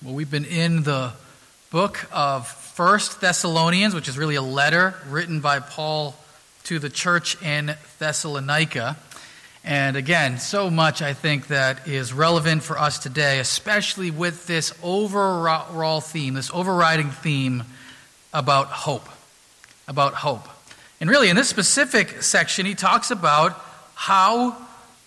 Well, 0.00 0.14
we've 0.14 0.30
been 0.30 0.44
in 0.44 0.84
the 0.84 1.10
book 1.72 2.06
of 2.12 2.46
First 2.46 3.20
Thessalonians, 3.20 3.96
which 3.96 4.06
is 4.06 4.16
really 4.16 4.36
a 4.36 4.42
letter 4.42 4.94
written 5.08 5.40
by 5.40 5.58
Paul 5.58 6.14
to 6.64 6.78
the 6.78 6.88
church 6.88 7.36
in 7.42 7.74
Thessalonica. 7.98 8.96
And 9.64 9.96
again, 9.96 10.38
so 10.38 10.70
much 10.70 11.02
I 11.02 11.14
think 11.14 11.48
that 11.48 11.88
is 11.88 12.12
relevant 12.12 12.62
for 12.62 12.78
us 12.78 13.00
today, 13.00 13.40
especially 13.40 14.12
with 14.12 14.46
this 14.46 14.72
overall 14.84 16.00
theme, 16.00 16.34
this 16.34 16.52
overriding 16.54 17.10
theme 17.10 17.64
about 18.32 18.68
hope. 18.68 19.08
About 19.88 20.14
hope. 20.14 20.48
And 21.00 21.10
really, 21.10 21.28
in 21.28 21.34
this 21.34 21.48
specific 21.48 22.22
section, 22.22 22.66
he 22.66 22.76
talks 22.76 23.10
about 23.10 23.60
how 23.96 24.56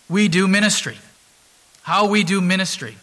we 0.09 0.27
do 0.27 0.49
ministry. 0.49 0.97
How 1.83 2.07
we 2.07 2.25
do 2.25 2.41
ministry. 2.41 2.97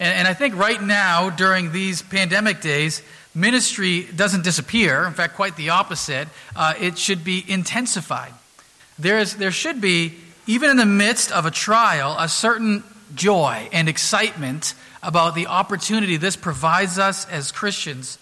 And, 0.00 0.18
and 0.18 0.28
I 0.28 0.34
think 0.34 0.56
right 0.56 0.82
now, 0.82 1.30
during 1.30 1.70
these 1.70 2.02
pandemic 2.02 2.60
days, 2.60 3.02
ministry 3.34 4.02
doesn't 4.16 4.42
disappear. 4.42 5.04
In 5.04 5.12
fact, 5.12 5.36
quite 5.36 5.56
the 5.56 5.68
opposite. 5.68 6.26
Uh, 6.56 6.74
it 6.80 6.98
should 6.98 7.22
be 7.22 7.44
intensified. 7.46 8.32
There, 8.98 9.18
is, 9.18 9.36
there 9.36 9.52
should 9.52 9.80
be, 9.80 10.14
even 10.46 10.70
in 10.70 10.76
the 10.76 10.86
midst 10.86 11.30
of 11.30 11.46
a 11.46 11.50
trial, 11.50 12.16
a 12.18 12.28
certain 12.28 12.82
joy 13.14 13.68
and 13.72 13.88
excitement 13.88 14.74
about 15.02 15.34
the 15.34 15.46
opportunity 15.46 16.16
this 16.16 16.36
provides 16.36 16.98
us 16.98 17.28
as 17.28 17.52
Christians 17.52 18.18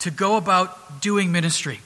to 0.00 0.10
go 0.10 0.36
about 0.36 1.00
doing 1.00 1.32
ministry. 1.32 1.80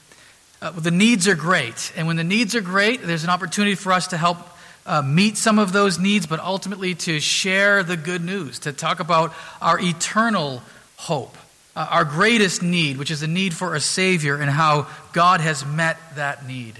Uh, 0.62 0.70
the 0.70 0.90
needs 0.90 1.28
are 1.28 1.34
great. 1.34 1.92
And 1.96 2.06
when 2.06 2.16
the 2.16 2.24
needs 2.24 2.54
are 2.54 2.60
great, 2.60 3.02
there's 3.02 3.24
an 3.24 3.30
opportunity 3.30 3.74
for 3.74 3.92
us 3.92 4.06
to 4.08 4.16
help 4.16 4.38
uh, 4.86 5.02
meet 5.02 5.36
some 5.36 5.58
of 5.58 5.72
those 5.72 5.98
needs, 5.98 6.26
but 6.26 6.40
ultimately 6.40 6.94
to 6.94 7.20
share 7.20 7.82
the 7.82 7.96
good 7.96 8.24
news, 8.24 8.60
to 8.60 8.72
talk 8.72 9.00
about 9.00 9.34
our 9.60 9.78
eternal 9.80 10.62
hope, 10.96 11.36
uh, 11.74 11.86
our 11.90 12.04
greatest 12.04 12.62
need, 12.62 12.96
which 12.96 13.10
is 13.10 13.20
the 13.20 13.26
need 13.26 13.52
for 13.52 13.74
a 13.74 13.80
Savior, 13.80 14.36
and 14.36 14.48
how 14.48 14.86
God 15.12 15.40
has 15.40 15.66
met 15.66 15.98
that 16.14 16.46
need. 16.46 16.76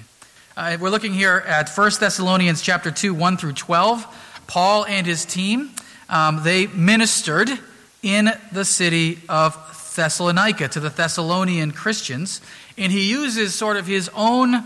Uh, 0.57 0.79
we're 0.81 0.91
looking 0.91 1.13
here 1.13 1.45
at 1.47 1.69
1 1.69 1.91
Thessalonians 2.01 2.63
chapter 2.63 2.91
2, 2.91 3.13
1 3.13 3.37
through 3.37 3.53
12. 3.53 4.07
Paul 4.47 4.87
and 4.87 5.07
his 5.07 5.25
team, 5.25 5.71
um, 6.09 6.43
they 6.45 6.69
ministered 6.69 7.51
in 8.03 8.31
the 8.53 8.65
city 8.65 9.19
of 9.29 9.55
Thessalonica 9.97 10.69
to 10.69 10.81
the 10.81 10.91
Thessalonian 10.91 11.73
Christians, 11.73 12.41
and 12.79 12.93
he 12.93 13.11
uses 13.11 13.55
sort 13.55 13.77
of 13.77 13.87
his 13.87 14.09
own 14.15 14.65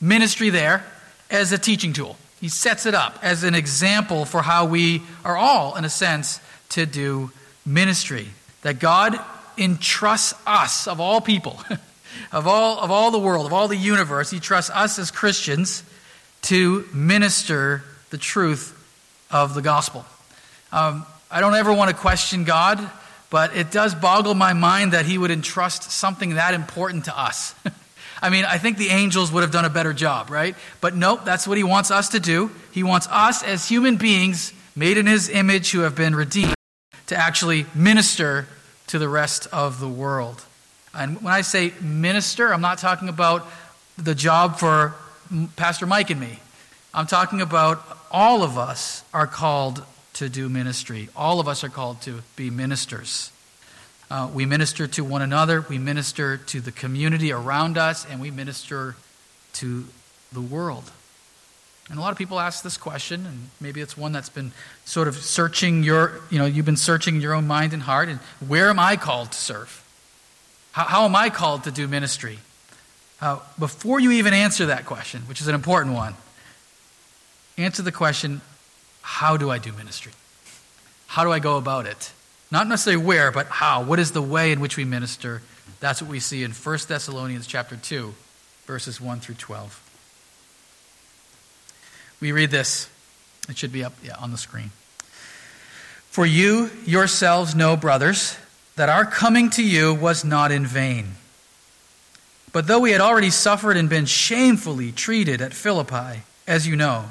ministry 0.00 0.50
there 0.50 0.84
as 1.30 1.50
a 1.52 1.58
teaching 1.58 1.92
tool. 1.92 2.16
He 2.40 2.48
sets 2.48 2.86
it 2.86 2.94
up 2.94 3.18
as 3.22 3.44
an 3.44 3.54
example 3.54 4.24
for 4.24 4.42
how 4.42 4.66
we 4.66 5.02
are 5.24 5.36
all, 5.36 5.76
in 5.76 5.84
a 5.84 5.90
sense, 5.90 6.40
to 6.70 6.86
do 6.86 7.30
ministry. 7.64 8.28
That 8.62 8.78
God 8.78 9.18
entrusts 9.56 10.34
us, 10.46 10.86
of 10.86 11.00
all 11.00 11.20
people, 11.20 11.60
of 12.32 12.46
all, 12.46 12.78
of 12.78 12.90
all 12.90 13.10
the 13.10 13.18
world, 13.18 13.46
of 13.46 13.52
all 13.52 13.68
the 13.68 13.76
universe, 13.76 14.30
He 14.30 14.40
trusts 14.40 14.70
us 14.70 14.98
as 14.98 15.10
Christians 15.10 15.82
to 16.42 16.86
minister 16.92 17.82
the 18.10 18.18
truth 18.18 18.72
of 19.30 19.54
the 19.54 19.62
gospel. 19.62 20.04
Um, 20.72 21.06
I 21.30 21.40
don't 21.40 21.54
ever 21.54 21.72
want 21.72 21.90
to 21.90 21.96
question 21.96 22.44
God, 22.44 22.78
but 23.30 23.56
it 23.56 23.70
does 23.70 23.94
boggle 23.94 24.34
my 24.34 24.52
mind 24.52 24.92
that 24.92 25.06
He 25.06 25.18
would 25.18 25.30
entrust 25.30 25.90
something 25.90 26.34
that 26.34 26.54
important 26.54 27.06
to 27.06 27.18
us. 27.18 27.54
I 28.22 28.30
mean, 28.30 28.44
I 28.44 28.58
think 28.58 28.78
the 28.78 28.88
angels 28.88 29.30
would 29.30 29.42
have 29.42 29.52
done 29.52 29.64
a 29.64 29.70
better 29.70 29.92
job, 29.92 30.30
right? 30.30 30.54
But 30.80 30.96
nope, 30.96 31.24
that's 31.24 31.46
what 31.46 31.58
he 31.58 31.64
wants 31.64 31.90
us 31.90 32.10
to 32.10 32.20
do. 32.20 32.50
He 32.72 32.82
wants 32.82 33.06
us 33.10 33.42
as 33.42 33.68
human 33.68 33.96
beings, 33.96 34.52
made 34.74 34.98
in 34.98 35.06
his 35.06 35.28
image, 35.28 35.70
who 35.70 35.80
have 35.80 35.94
been 35.94 36.14
redeemed, 36.14 36.54
to 37.08 37.16
actually 37.16 37.66
minister 37.74 38.48
to 38.88 38.98
the 38.98 39.08
rest 39.08 39.48
of 39.52 39.80
the 39.80 39.88
world. 39.88 40.44
And 40.94 41.20
when 41.22 41.32
I 41.32 41.42
say 41.42 41.72
minister, 41.80 42.52
I'm 42.52 42.62
not 42.62 42.78
talking 42.78 43.08
about 43.08 43.46
the 43.98 44.14
job 44.14 44.58
for 44.58 44.94
Pastor 45.56 45.86
Mike 45.86 46.10
and 46.10 46.20
me. 46.20 46.38
I'm 46.94 47.06
talking 47.06 47.42
about 47.42 47.84
all 48.10 48.42
of 48.42 48.56
us 48.56 49.04
are 49.12 49.26
called 49.26 49.84
to 50.14 50.30
do 50.30 50.48
ministry. 50.48 51.10
All 51.14 51.40
of 51.40 51.48
us 51.48 51.62
are 51.64 51.68
called 51.68 52.00
to 52.02 52.22
be 52.36 52.48
ministers. 52.48 53.30
Uh, 54.10 54.30
we 54.32 54.46
minister 54.46 54.86
to 54.86 55.02
one 55.02 55.22
another, 55.22 55.62
we 55.68 55.78
minister 55.78 56.36
to 56.36 56.60
the 56.60 56.70
community 56.70 57.32
around 57.32 57.76
us, 57.76 58.06
and 58.08 58.20
we 58.20 58.30
minister 58.30 58.94
to 59.54 59.84
the 60.32 60.40
world. 60.40 60.90
And 61.88 61.98
a 61.98 62.02
lot 62.02 62.12
of 62.12 62.18
people 62.18 62.40
ask 62.40 62.62
this 62.62 62.76
question, 62.76 63.26
and 63.26 63.50
maybe 63.60 63.80
it's 63.80 63.96
one 63.96 64.12
that's 64.12 64.28
been 64.28 64.52
sort 64.84 65.06
of 65.06 65.16
searching 65.16 65.82
your, 65.82 66.20
you 66.30 66.38
know, 66.38 66.44
you've 66.44 66.66
been 66.66 66.76
searching 66.76 67.20
your 67.20 67.32
own 67.32 67.46
mind 67.46 67.72
and 67.72 67.82
heart. 67.82 68.08
And 68.08 68.18
where 68.46 68.70
am 68.70 68.78
I 68.78 68.96
called 68.96 69.32
to 69.32 69.38
serve? 69.38 69.84
How, 70.72 70.84
how 70.84 71.04
am 71.04 71.14
I 71.14 71.30
called 71.30 71.64
to 71.64 71.70
do 71.70 71.86
ministry? 71.86 72.38
Uh, 73.20 73.38
before 73.58 74.00
you 74.00 74.10
even 74.12 74.34
answer 74.34 74.66
that 74.66 74.84
question, 74.84 75.22
which 75.22 75.40
is 75.40 75.48
an 75.48 75.54
important 75.54 75.94
one, 75.94 76.14
answer 77.56 77.82
the 77.82 77.92
question 77.92 78.40
how 79.00 79.36
do 79.36 79.50
I 79.50 79.58
do 79.58 79.72
ministry? 79.72 80.12
How 81.06 81.22
do 81.22 81.30
I 81.30 81.38
go 81.38 81.56
about 81.56 81.86
it? 81.86 82.12
Not 82.50 82.68
necessarily 82.68 83.04
where, 83.04 83.32
but 83.32 83.46
how. 83.46 83.82
What 83.82 83.98
is 83.98 84.12
the 84.12 84.22
way 84.22 84.52
in 84.52 84.60
which 84.60 84.76
we 84.76 84.84
minister? 84.84 85.42
That's 85.80 86.00
what 86.00 86.10
we 86.10 86.20
see 86.20 86.42
in 86.42 86.52
1 86.52 86.78
Thessalonians 86.88 87.46
chapter 87.46 87.76
2, 87.76 88.14
verses 88.66 89.00
1 89.00 89.20
through 89.20 89.34
12. 89.36 89.82
We 92.20 92.32
read 92.32 92.50
this. 92.50 92.88
It 93.48 93.58
should 93.58 93.72
be 93.72 93.84
up 93.84 93.92
yeah, 94.02 94.16
on 94.18 94.30
the 94.30 94.38
screen. 94.38 94.70
For 96.10 96.24
you 96.24 96.70
yourselves 96.84 97.54
know, 97.54 97.76
brothers, 97.76 98.36
that 98.76 98.88
our 98.88 99.04
coming 99.04 99.50
to 99.50 99.62
you 99.62 99.94
was 99.94 100.24
not 100.24 100.50
in 100.50 100.66
vain. 100.66 101.16
But 102.52 102.66
though 102.66 102.80
we 102.80 102.92
had 102.92 103.02
already 103.02 103.30
suffered 103.30 103.76
and 103.76 103.88
been 103.88 104.06
shamefully 104.06 104.92
treated 104.92 105.42
at 105.42 105.52
Philippi, 105.52 106.22
as 106.46 106.66
you 106.66 106.74
know, 106.74 107.10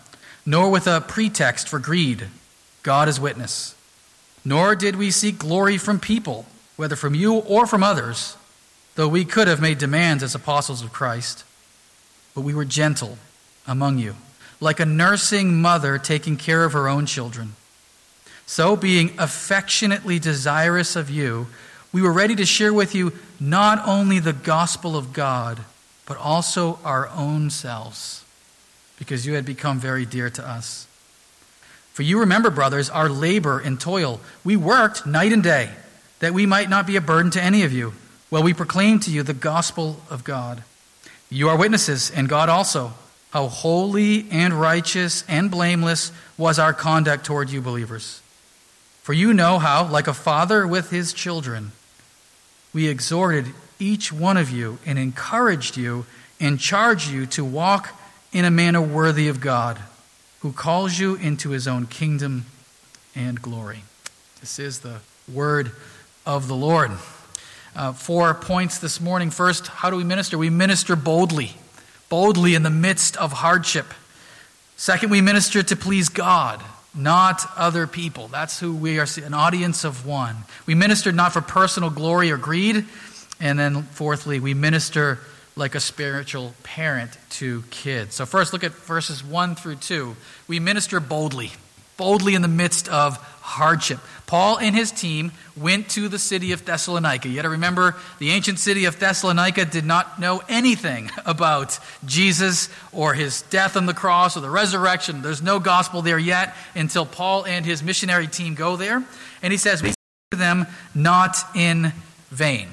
nor 0.45 0.69
with 0.69 0.87
a 0.87 1.01
pretext 1.01 1.67
for 1.67 1.79
greed. 1.79 2.27
God 2.83 3.07
is 3.07 3.19
witness. 3.19 3.75
Nor 4.43 4.75
did 4.75 4.95
we 4.95 5.11
seek 5.11 5.37
glory 5.37 5.77
from 5.77 5.99
people, 5.99 6.45
whether 6.75 6.95
from 6.95 7.13
you 7.13 7.35
or 7.35 7.67
from 7.67 7.83
others, 7.83 8.35
though 8.95 9.07
we 9.07 9.23
could 9.23 9.47
have 9.47 9.61
made 9.61 9.77
demands 9.77 10.23
as 10.23 10.33
apostles 10.33 10.81
of 10.81 10.91
Christ. 10.91 11.43
But 12.33 12.41
we 12.41 12.55
were 12.55 12.65
gentle 12.65 13.17
among 13.67 13.99
you, 13.99 14.15
like 14.59 14.79
a 14.79 14.85
nursing 14.85 15.61
mother 15.61 15.97
taking 15.97 16.37
care 16.37 16.65
of 16.65 16.73
her 16.73 16.87
own 16.87 17.05
children. 17.05 17.53
So, 18.47 18.75
being 18.75 19.13
affectionately 19.17 20.19
desirous 20.19 20.95
of 20.95 21.09
you, 21.09 21.47
we 21.93 22.01
were 22.01 22.11
ready 22.11 22.35
to 22.35 22.45
share 22.45 22.73
with 22.73 22.95
you 22.95 23.13
not 23.39 23.87
only 23.87 24.19
the 24.19 24.33
gospel 24.33 24.97
of 24.97 25.13
God, 25.13 25.61
but 26.05 26.17
also 26.17 26.79
our 26.83 27.07
own 27.09 27.49
selves 27.49 28.20
because 29.01 29.25
you 29.25 29.33
had 29.33 29.45
become 29.45 29.79
very 29.79 30.05
dear 30.05 30.29
to 30.29 30.47
us. 30.47 30.85
For 31.91 32.03
you 32.03 32.19
remember, 32.19 32.51
brothers, 32.51 32.87
our 32.87 33.09
labor 33.09 33.57
and 33.57 33.81
toil. 33.81 34.21
We 34.43 34.55
worked 34.55 35.07
night 35.07 35.33
and 35.33 35.41
day, 35.41 35.71
that 36.19 36.35
we 36.35 36.45
might 36.45 36.69
not 36.69 36.85
be 36.85 36.97
a 36.97 37.01
burden 37.01 37.31
to 37.31 37.41
any 37.41 37.63
of 37.63 37.73
you, 37.73 37.93
while 38.29 38.43
we 38.43 38.53
proclaim 38.53 38.99
to 38.99 39.09
you 39.09 39.23
the 39.23 39.33
gospel 39.33 39.99
of 40.11 40.23
God. 40.23 40.61
You 41.31 41.49
are 41.49 41.57
witnesses, 41.57 42.11
and 42.11 42.29
God 42.29 42.47
also, 42.47 42.93
how 43.31 43.47
holy 43.47 44.29
and 44.29 44.53
righteous 44.53 45.25
and 45.27 45.49
blameless 45.49 46.11
was 46.37 46.59
our 46.59 46.71
conduct 46.71 47.25
toward 47.25 47.49
you, 47.49 47.59
believers. 47.59 48.21
For 49.01 49.13
you 49.13 49.33
know 49.33 49.57
how, 49.57 49.87
like 49.87 50.05
a 50.05 50.13
father 50.13 50.67
with 50.67 50.91
his 50.91 51.11
children, 51.11 51.71
we 52.71 52.87
exhorted 52.87 53.47
each 53.79 54.13
one 54.13 54.37
of 54.37 54.51
you 54.51 54.77
and 54.85 54.99
encouraged 54.99 55.75
you 55.75 56.05
and 56.39 56.59
charged 56.59 57.09
you 57.09 57.25
to 57.25 57.43
walk 57.43 57.97
in 58.33 58.45
a 58.45 58.51
manner 58.51 58.81
worthy 58.81 59.27
of 59.27 59.39
God, 59.39 59.79
who 60.39 60.51
calls 60.53 60.97
you 60.97 61.15
into 61.15 61.49
his 61.49 61.67
own 61.67 61.85
kingdom 61.85 62.45
and 63.15 63.41
glory. 63.41 63.83
This 64.39 64.57
is 64.57 64.79
the 64.79 64.99
word 65.31 65.71
of 66.25 66.47
the 66.47 66.55
Lord. 66.55 66.91
Uh, 67.75 67.93
four 67.93 68.33
points 68.33 68.79
this 68.79 68.99
morning. 68.99 69.29
First, 69.31 69.67
how 69.67 69.89
do 69.89 69.95
we 69.95 70.03
minister? 70.03 70.37
We 70.37 70.49
minister 70.49 70.95
boldly, 70.95 71.53
boldly 72.09 72.55
in 72.55 72.63
the 72.63 72.69
midst 72.69 73.17
of 73.17 73.31
hardship. 73.31 73.85
Second, 74.77 75.09
we 75.11 75.21
minister 75.21 75.61
to 75.63 75.75
please 75.75 76.09
God. 76.09 76.61
not 76.93 77.45
other 77.55 77.87
people. 77.87 78.27
That's 78.27 78.59
who 78.59 78.75
we 78.75 78.99
are, 78.99 79.07
an 79.23 79.33
audience 79.33 79.83
of 79.83 80.05
one. 80.05 80.35
We 80.65 80.75
ministered 80.75 81.15
not 81.15 81.33
for 81.33 81.41
personal 81.41 81.89
glory 81.89 82.31
or 82.31 82.37
greed. 82.37 82.85
And 83.39 83.57
then, 83.57 83.83
fourthly, 83.83 84.39
we 84.39 84.53
minister 84.53 85.19
like 85.55 85.75
a 85.75 85.79
spiritual 85.79 86.53
parent 86.63 87.17
to 87.29 87.63
kids. 87.71 88.15
So, 88.15 88.25
first, 88.25 88.53
look 88.53 88.63
at 88.63 88.71
verses 88.71 89.23
1 89.23 89.55
through 89.55 89.75
2. 89.75 90.15
We 90.47 90.59
minister 90.59 90.99
boldly, 90.99 91.51
boldly 91.97 92.35
in 92.35 92.41
the 92.41 92.47
midst 92.47 92.87
of 92.87 93.17
hardship. 93.41 93.99
Paul 94.27 94.59
and 94.59 94.73
his 94.73 94.91
team 94.91 95.33
went 95.57 95.89
to 95.89 96.07
the 96.07 96.17
city 96.17 96.53
of 96.53 96.63
Thessalonica. 96.63 97.27
You 97.27 97.35
got 97.35 97.41
to 97.41 97.49
remember, 97.49 97.97
the 98.17 98.31
ancient 98.31 98.59
city 98.59 98.85
of 98.85 98.97
Thessalonica 98.97 99.65
did 99.65 99.83
not 99.83 100.19
know 100.19 100.41
anything 100.47 101.11
about 101.25 101.77
Jesus 102.05 102.69
or 102.93 103.13
his 103.13 103.41
death 103.43 103.75
on 103.75 103.87
the 103.87 103.93
cross 103.93 104.37
or 104.37 104.39
the 104.39 104.49
resurrection. 104.49 105.21
There's 105.21 105.41
no 105.41 105.59
gospel 105.59 106.01
there 106.01 106.19
yet 106.19 106.55
until 106.75 107.05
Paul 107.05 107.45
and 107.45 107.65
his 107.65 107.83
missionary 107.83 108.27
team 108.27 108.55
go 108.55 108.77
there. 108.77 109.03
And 109.41 109.51
he 109.51 109.57
says, 109.57 109.83
We 109.83 109.93
to 110.31 110.37
them 110.37 110.65
not 110.95 111.37
in 111.53 111.91
vain. 112.29 112.69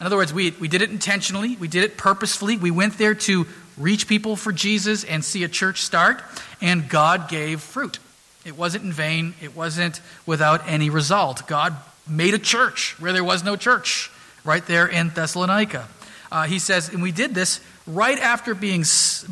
In 0.00 0.06
other 0.06 0.16
words, 0.16 0.32
we, 0.32 0.52
we 0.52 0.66
did 0.66 0.80
it 0.80 0.90
intentionally, 0.90 1.56
we 1.56 1.68
did 1.68 1.84
it 1.84 1.98
purposefully. 1.98 2.56
We 2.56 2.70
went 2.70 2.96
there 2.96 3.14
to 3.14 3.46
reach 3.76 4.08
people 4.08 4.34
for 4.34 4.50
Jesus 4.50 5.04
and 5.04 5.22
see 5.22 5.44
a 5.44 5.48
church 5.48 5.82
start, 5.82 6.22
and 6.62 6.88
God 6.88 7.28
gave 7.28 7.60
fruit. 7.60 7.98
It 8.46 8.56
wasn't 8.56 8.84
in 8.84 8.92
vain, 8.92 9.34
it 9.42 9.54
wasn't 9.54 10.00
without 10.24 10.66
any 10.66 10.88
result. 10.88 11.46
God 11.46 11.76
made 12.08 12.32
a 12.32 12.38
church 12.38 12.98
where 12.98 13.12
there 13.12 13.22
was 13.22 13.44
no 13.44 13.56
church, 13.56 14.10
right 14.42 14.64
there 14.66 14.86
in 14.86 15.10
Thessalonica. 15.10 15.86
Uh, 16.32 16.44
he 16.44 16.58
says, 16.58 16.88
and 16.88 17.02
we 17.02 17.12
did 17.12 17.34
this 17.34 17.60
right 17.86 18.18
after 18.18 18.54
being 18.54 18.84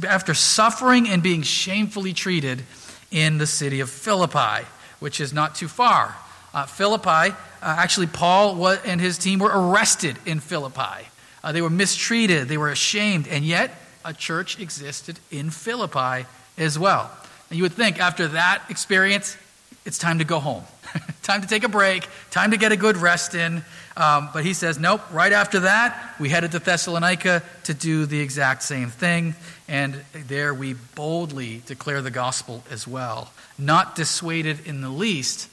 after 0.06 0.35
suffering 0.35 1.09
and 1.09 1.23
being 1.23 1.43
shamefully 1.43 2.12
treated 2.12 2.62
in 3.11 3.38
the 3.38 3.47
city 3.47 3.81
of 3.81 3.88
Philippi, 3.88 4.67
which 4.99 5.20
is 5.20 5.32
not 5.32 5.55
too 5.55 5.69
far. 5.69 6.15
Uh, 6.53 6.67
Philippi, 6.67 7.35
uh, 7.62 7.76
actually, 7.78 8.06
Paul 8.06 8.66
and 8.66 9.00
his 9.00 9.19
team 9.19 9.38
were 9.38 9.50
arrested 9.52 10.19
in 10.26 10.40
Philippi. 10.40 11.08
Uh, 11.43 11.52
they 11.52 11.62
were 11.62 11.70
mistreated, 11.70 12.49
they 12.49 12.58
were 12.58 12.70
ashamed, 12.70 13.28
and 13.28 13.44
yet 13.44 13.75
a 14.05 14.12
church 14.12 14.58
existed 14.60 15.19
in 15.31 15.50
Philippi 15.50 16.26
as 16.56 16.78
well. 16.78 17.10
And 17.50 17.56
you 17.56 17.62
would 17.62 17.72
think 17.72 18.00
after 18.00 18.28
that 18.28 18.62
experience, 18.69 19.37
it's 19.84 19.99
time 19.99 20.19
to 20.19 20.25
go 20.25 20.40
home. 20.40 20.64
time 21.22 21.40
to 21.43 21.49
take 21.49 21.64
a 21.64 21.69
break, 21.69 22.06
time 22.31 22.50
to 22.50 22.56
get 22.56 22.72
a 22.72 22.76
good 22.76 22.96
rest 22.96 23.34
in. 23.34 23.62
Um, 23.96 24.28
but 24.32 24.44
he 24.44 24.52
says, 24.55 24.78
nope, 24.78 25.00
right 25.12 25.32
after 25.32 25.60
that, 25.60 26.14
we 26.20 26.28
headed 26.28 26.52
to 26.52 26.58
Thessalonica 26.58 27.43
to 27.64 27.75
do 27.75 28.06
the 28.06 28.20
exact 28.20 28.62
same 28.62 28.90
thing. 28.90 29.34
And 29.66 30.02
there 30.12 30.55
we 30.55 30.75
boldly 30.94 31.62
declare 31.66 32.00
the 32.00 32.10
gospel 32.10 32.62
as 32.70 32.87
well, 32.87 33.32
not 33.58 33.96
dissuaded 33.96 34.66
in 34.66 34.81
the 34.81 34.90
least 34.90 35.49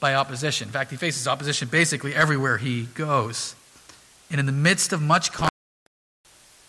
by 0.00 0.14
opposition. 0.14 0.68
In 0.68 0.72
fact, 0.72 0.90
he 0.90 0.96
faces 0.96 1.28
opposition 1.28 1.68
basically 1.68 2.14
everywhere 2.14 2.56
he 2.58 2.84
goes. 2.94 3.54
And 4.30 4.40
in 4.40 4.46
the 4.46 4.52
midst 4.52 4.92
of 4.92 5.02
much 5.02 5.30
conflict, 5.32 5.50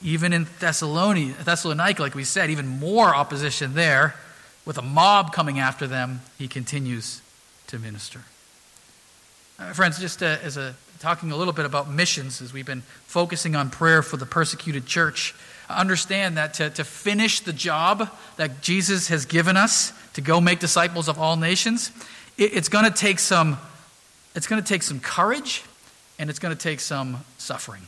even 0.03 0.33
in 0.33 0.47
Thessalonica, 0.59 2.01
like 2.01 2.15
we 2.15 2.23
said, 2.23 2.49
even 2.49 2.67
more 2.67 3.15
opposition 3.15 3.73
there 3.73 4.15
with 4.65 4.77
a 4.77 4.81
mob 4.81 5.31
coming 5.31 5.59
after 5.59 5.87
them, 5.87 6.21
he 6.37 6.47
continues 6.47 7.21
to 7.67 7.79
minister. 7.79 8.21
Uh, 9.59 9.73
friends, 9.73 9.99
just 9.99 10.23
uh, 10.23 10.37
as 10.43 10.57
a 10.57 10.75
talking 10.99 11.31
a 11.31 11.35
little 11.35 11.53
bit 11.53 11.65
about 11.65 11.89
missions, 11.89 12.41
as 12.41 12.53
we've 12.53 12.65
been 12.65 12.81
focusing 13.05 13.55
on 13.55 13.69
prayer 13.69 14.03
for 14.03 14.17
the 14.17 14.25
persecuted 14.25 14.85
church, 14.85 15.33
understand 15.67 16.37
that 16.37 16.53
to, 16.55 16.69
to 16.69 16.83
finish 16.83 17.39
the 17.39 17.53
job 17.53 18.09
that 18.37 18.61
Jesus 18.61 19.07
has 19.07 19.25
given 19.25 19.57
us 19.57 19.93
to 20.13 20.21
go 20.21 20.39
make 20.39 20.59
disciples 20.59 21.07
of 21.07 21.17
all 21.17 21.37
nations, 21.37 21.91
it, 22.37 22.53
it's 22.53 22.69
going 22.69 22.85
to 22.85 22.91
take 22.91 23.19
some. 23.19 23.57
It's 24.33 24.47
going 24.47 24.61
to 24.61 24.67
take 24.67 24.83
some 24.83 24.99
courage, 24.99 25.63
and 26.17 26.29
it's 26.29 26.39
going 26.39 26.55
to 26.55 26.61
take 26.61 26.79
some 26.79 27.23
suffering. 27.37 27.81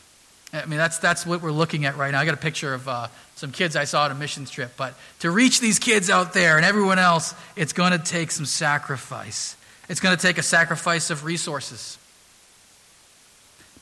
I 0.54 0.66
mean, 0.66 0.78
that's, 0.78 0.98
that's 0.98 1.26
what 1.26 1.42
we're 1.42 1.50
looking 1.50 1.84
at 1.84 1.96
right 1.96 2.12
now. 2.12 2.20
I 2.20 2.24
got 2.24 2.34
a 2.34 2.36
picture 2.36 2.74
of 2.74 2.86
uh, 2.86 3.08
some 3.34 3.50
kids 3.50 3.74
I 3.74 3.84
saw 3.84 4.04
on 4.04 4.12
a 4.12 4.14
missions 4.14 4.50
trip. 4.50 4.74
But 4.76 4.94
to 5.20 5.30
reach 5.30 5.58
these 5.58 5.80
kids 5.80 6.08
out 6.08 6.32
there 6.32 6.56
and 6.56 6.64
everyone 6.64 7.00
else, 7.00 7.34
it's 7.56 7.72
going 7.72 7.90
to 7.90 7.98
take 7.98 8.30
some 8.30 8.46
sacrifice. 8.46 9.56
It's 9.88 9.98
going 10.00 10.16
to 10.16 10.22
take 10.22 10.38
a 10.38 10.42
sacrifice 10.42 11.10
of 11.10 11.24
resources. 11.24 11.98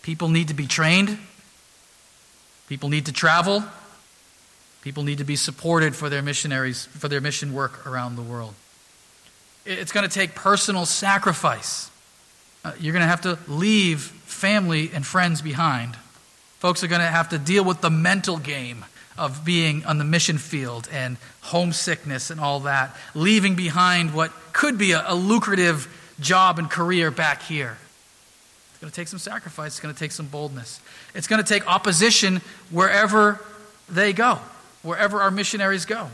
People 0.00 0.28
need 0.28 0.48
to 0.48 0.54
be 0.54 0.66
trained, 0.66 1.18
people 2.68 2.88
need 2.88 3.06
to 3.06 3.12
travel, 3.12 3.62
people 4.80 5.04
need 5.04 5.18
to 5.18 5.24
be 5.24 5.36
supported 5.36 5.94
for 5.94 6.08
their 6.08 6.22
missionaries, 6.22 6.86
for 6.86 7.06
their 7.06 7.20
mission 7.20 7.52
work 7.52 7.86
around 7.86 8.16
the 8.16 8.22
world. 8.22 8.54
It's 9.64 9.92
going 9.92 10.08
to 10.08 10.12
take 10.12 10.34
personal 10.34 10.86
sacrifice. 10.86 11.90
Uh, 12.64 12.72
you're 12.80 12.92
going 12.92 13.02
to 13.02 13.08
have 13.08 13.22
to 13.22 13.38
leave 13.48 14.00
family 14.00 14.90
and 14.92 15.06
friends 15.06 15.42
behind. 15.42 15.96
Folks 16.58 16.82
are 16.82 16.88
going 16.88 17.00
to 17.00 17.06
have 17.06 17.28
to 17.30 17.38
deal 17.38 17.64
with 17.64 17.80
the 17.80 17.90
mental 17.90 18.38
game 18.38 18.84
of 19.18 19.44
being 19.44 19.84
on 19.84 19.98
the 19.98 20.04
mission 20.04 20.38
field 20.38 20.88
and 20.92 21.16
homesickness 21.42 22.30
and 22.30 22.40
all 22.40 22.60
that, 22.60 22.96
leaving 23.14 23.54
behind 23.54 24.14
what 24.14 24.32
could 24.52 24.78
be 24.78 24.92
a, 24.92 25.04
a 25.06 25.14
lucrative 25.14 25.88
job 26.20 26.58
and 26.58 26.70
career 26.70 27.10
back 27.10 27.42
here. 27.42 27.76
It's 28.70 28.80
going 28.80 28.90
to 28.90 28.96
take 28.96 29.08
some 29.08 29.18
sacrifice, 29.18 29.72
it's 29.72 29.80
going 29.80 29.94
to 29.94 29.98
take 29.98 30.12
some 30.12 30.26
boldness. 30.26 30.80
It's 31.14 31.26
going 31.26 31.42
to 31.42 31.48
take 31.48 31.66
opposition 31.68 32.40
wherever 32.70 33.40
they 33.88 34.12
go, 34.12 34.38
wherever 34.82 35.20
our 35.20 35.30
missionaries 35.30 35.84
go. 35.84 36.08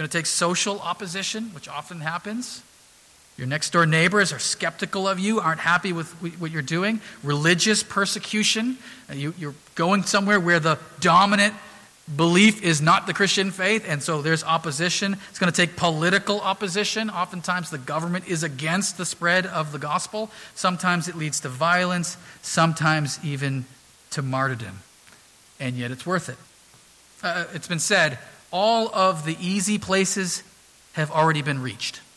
Going 0.00 0.08
to 0.08 0.16
take 0.16 0.24
social 0.24 0.80
opposition, 0.80 1.50
which 1.52 1.68
often 1.68 2.00
happens. 2.00 2.62
Your 3.36 3.46
next 3.46 3.68
door 3.68 3.84
neighbors 3.84 4.32
are 4.32 4.38
skeptical 4.38 5.06
of 5.06 5.18
you, 5.18 5.40
aren't 5.40 5.60
happy 5.60 5.92
with 5.92 6.10
what 6.40 6.50
you're 6.50 6.62
doing. 6.62 7.02
Religious 7.22 7.82
persecution. 7.82 8.78
Uh, 9.10 9.12
you, 9.12 9.34
are 9.42 9.54
going 9.74 10.04
somewhere 10.04 10.40
where 10.40 10.58
the 10.58 10.78
dominant 11.00 11.52
belief 12.16 12.62
is 12.62 12.80
not 12.80 13.06
the 13.06 13.12
Christian 13.12 13.50
faith, 13.50 13.84
and 13.86 14.02
so 14.02 14.22
there's 14.22 14.42
opposition. 14.42 15.18
It's 15.28 15.38
going 15.38 15.52
to 15.52 15.54
take 15.54 15.76
political 15.76 16.40
opposition. 16.40 17.10
Oftentimes, 17.10 17.68
the 17.68 17.76
government 17.76 18.26
is 18.26 18.42
against 18.42 18.96
the 18.96 19.04
spread 19.04 19.44
of 19.44 19.70
the 19.70 19.78
gospel. 19.78 20.30
Sometimes 20.54 21.08
it 21.08 21.14
leads 21.14 21.40
to 21.40 21.50
violence, 21.50 22.16
sometimes 22.40 23.22
even 23.22 23.66
to 24.12 24.22
martyrdom. 24.22 24.78
And 25.60 25.76
yet, 25.76 25.90
it's 25.90 26.06
worth 26.06 26.30
it. 26.30 26.38
Uh, 27.22 27.44
it's 27.52 27.68
been 27.68 27.78
said 27.78 28.18
all 28.50 28.88
of 28.94 29.24
the 29.24 29.36
easy 29.40 29.78
places 29.78 30.42
have 30.92 31.10
already 31.10 31.42
been 31.42 31.62
reached. 31.62 32.00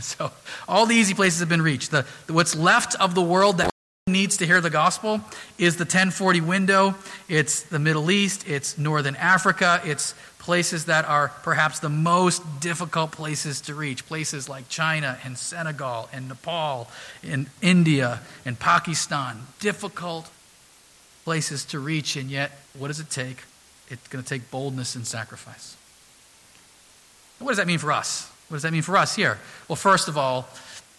So 0.00 0.30
all 0.66 0.86
the 0.86 0.94
easy 0.94 1.12
places 1.12 1.40
have 1.40 1.50
been 1.50 1.60
reached. 1.60 1.90
The, 1.90 2.06
what's 2.28 2.56
left 2.56 2.94
of 2.98 3.14
the 3.14 3.20
world 3.20 3.58
that 3.58 3.70
needs 4.08 4.38
to 4.38 4.46
hear 4.46 4.60
the 4.60 4.70
gospel 4.70 5.20
is 5.58 5.76
the 5.76 5.84
1040 5.84 6.40
window. 6.40 6.94
It's 7.28 7.62
the 7.62 7.78
Middle 7.78 8.10
East, 8.10 8.48
it's 8.48 8.76
Northern 8.78 9.16
Africa, 9.16 9.80
it's 9.84 10.14
places 10.38 10.86
that 10.86 11.04
are 11.04 11.28
perhaps 11.44 11.78
the 11.78 11.88
most 11.88 12.42
difficult 12.58 13.12
places 13.12 13.60
to 13.60 13.74
reach. 13.74 14.04
Places 14.06 14.48
like 14.48 14.68
China 14.68 15.18
and 15.24 15.38
Senegal 15.38 16.08
and 16.12 16.26
Nepal 16.26 16.88
and 17.22 17.46
India 17.60 18.20
and 18.44 18.58
Pakistan. 18.58 19.46
Difficult 19.60 20.28
places 21.24 21.64
to 21.66 21.78
reach, 21.78 22.16
and 22.16 22.28
yet, 22.28 22.50
what 22.76 22.88
does 22.88 22.98
it 22.98 23.08
take? 23.08 23.44
It's 23.92 24.08
going 24.08 24.24
to 24.24 24.28
take 24.28 24.50
boldness 24.50 24.96
and 24.96 25.06
sacrifice. 25.06 25.76
What 27.38 27.48
does 27.48 27.58
that 27.58 27.66
mean 27.66 27.78
for 27.78 27.92
us? 27.92 28.30
What 28.48 28.56
does 28.56 28.62
that 28.62 28.72
mean 28.72 28.82
for 28.82 28.96
us 28.96 29.14
here? 29.14 29.38
Well, 29.68 29.76
first 29.76 30.08
of 30.08 30.16
all, 30.16 30.48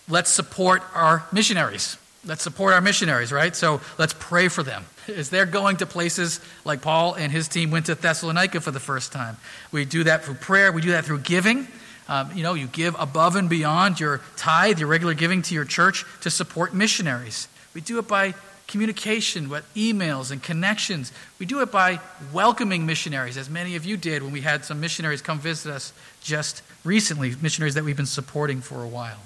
let's 0.07 0.29
support 0.29 0.83
our 0.93 1.25
missionaries. 1.31 1.97
Let's 2.25 2.43
support 2.43 2.73
our 2.73 2.81
missionaries, 2.81 3.31
right? 3.31 3.55
So 3.55 3.81
let's 3.97 4.13
pray 4.17 4.47
for 4.47 4.63
them. 4.63 4.85
As 5.07 5.29
they're 5.29 5.45
going 5.45 5.77
to 5.77 5.85
places 5.85 6.39
like 6.65 6.81
Paul 6.81 7.15
and 7.15 7.31
his 7.31 7.47
team 7.47 7.71
went 7.71 7.88
to 7.88 7.95
Thessalonica 7.95 8.62
for 8.62 8.71
the 8.71 8.79
first 8.79 9.12
time. 9.12 9.38
We 9.71 9.85
do 9.85 10.03
that 10.05 10.23
through 10.23 10.35
prayer, 10.35 10.71
we 10.71 10.81
do 10.81 10.91
that 10.91 11.03
through 11.03 11.19
giving. 11.19 11.67
Um, 12.07 12.31
you 12.35 12.43
know, 12.43 12.53
you 12.53 12.67
give 12.67 12.95
above 13.00 13.35
and 13.35 13.50
beyond 13.50 14.00
your 14.00 14.21
tithe, 14.35 14.79
your 14.79 14.88
regular 14.88 15.13
giving 15.13 15.41
to 15.43 15.55
your 15.55 15.65
church 15.65 16.05
to 16.21 16.29
support 16.29 16.73
missionaries. 16.73 17.47
We 17.73 17.81
do 17.81 17.97
it 17.97 18.07
by 18.07 18.35
communication, 18.67 19.50
with 19.50 19.65
emails 19.75 20.32
and 20.32 20.41
connections. 20.41 21.12
We 21.39 21.46
do 21.46 21.62
it 21.62 21.72
by 21.72 22.00
welcoming 22.32 22.86
missionaries, 22.86 23.38
as 23.38 23.50
many 23.50 23.75
of 23.75 23.86
you 23.86 23.98
did 23.98 24.24
when 24.24 24.32
we 24.32 24.41
had 24.41 24.65
some 24.65 24.79
missionaries 24.79 25.22
come 25.22 25.39
visit 25.39 25.72
us 25.72 25.93
just 26.22 26.62
recently, 26.84 27.36
missionaries 27.41 27.75
that 27.75 27.84
we've 27.84 27.98
been 27.98 28.05
supporting 28.05 28.62
for 28.62 28.82
a 28.84 28.88
while. 28.88 29.20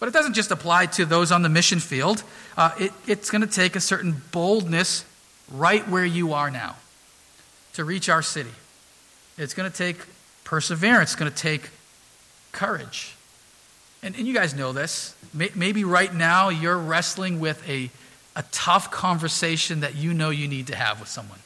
But 0.00 0.08
it 0.08 0.12
doesn't 0.12 0.34
just 0.34 0.50
apply 0.50 0.86
to 0.86 1.04
those 1.04 1.32
on 1.32 1.42
the 1.42 1.48
mission 1.48 1.80
field. 1.80 2.22
Uh, 2.56 2.70
it, 2.78 2.92
it's 3.06 3.30
going 3.30 3.42
to 3.42 3.48
take 3.48 3.74
a 3.74 3.80
certain 3.80 4.22
boldness 4.30 5.04
right 5.50 5.86
where 5.88 6.04
you 6.04 6.32
are 6.32 6.50
now 6.50 6.76
to 7.74 7.84
reach 7.84 8.08
our 8.08 8.22
city. 8.22 8.50
It's 9.36 9.54
going 9.54 9.70
to 9.70 9.76
take 9.76 9.96
perseverance, 10.44 11.10
it's 11.10 11.18
going 11.18 11.30
to 11.30 11.36
take 11.36 11.70
courage. 12.52 13.16
And, 14.02 14.14
and 14.16 14.26
you 14.26 14.34
guys 14.34 14.54
know 14.54 14.72
this. 14.72 15.14
Maybe 15.34 15.84
right 15.84 16.12
now 16.12 16.48
you're 16.48 16.78
wrestling 16.78 17.40
with 17.40 17.66
a, 17.68 17.90
a 18.36 18.44
tough 18.50 18.90
conversation 18.90 19.80
that 19.80 19.96
you 19.96 20.14
know 20.14 20.30
you 20.30 20.48
need 20.48 20.68
to 20.68 20.76
have 20.76 21.00
with 21.00 21.08
someone. 21.08 21.38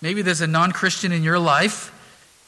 Maybe 0.00 0.22
there's 0.22 0.40
a 0.40 0.46
non 0.46 0.72
Christian 0.72 1.12
in 1.12 1.22
your 1.22 1.38
life 1.38 1.92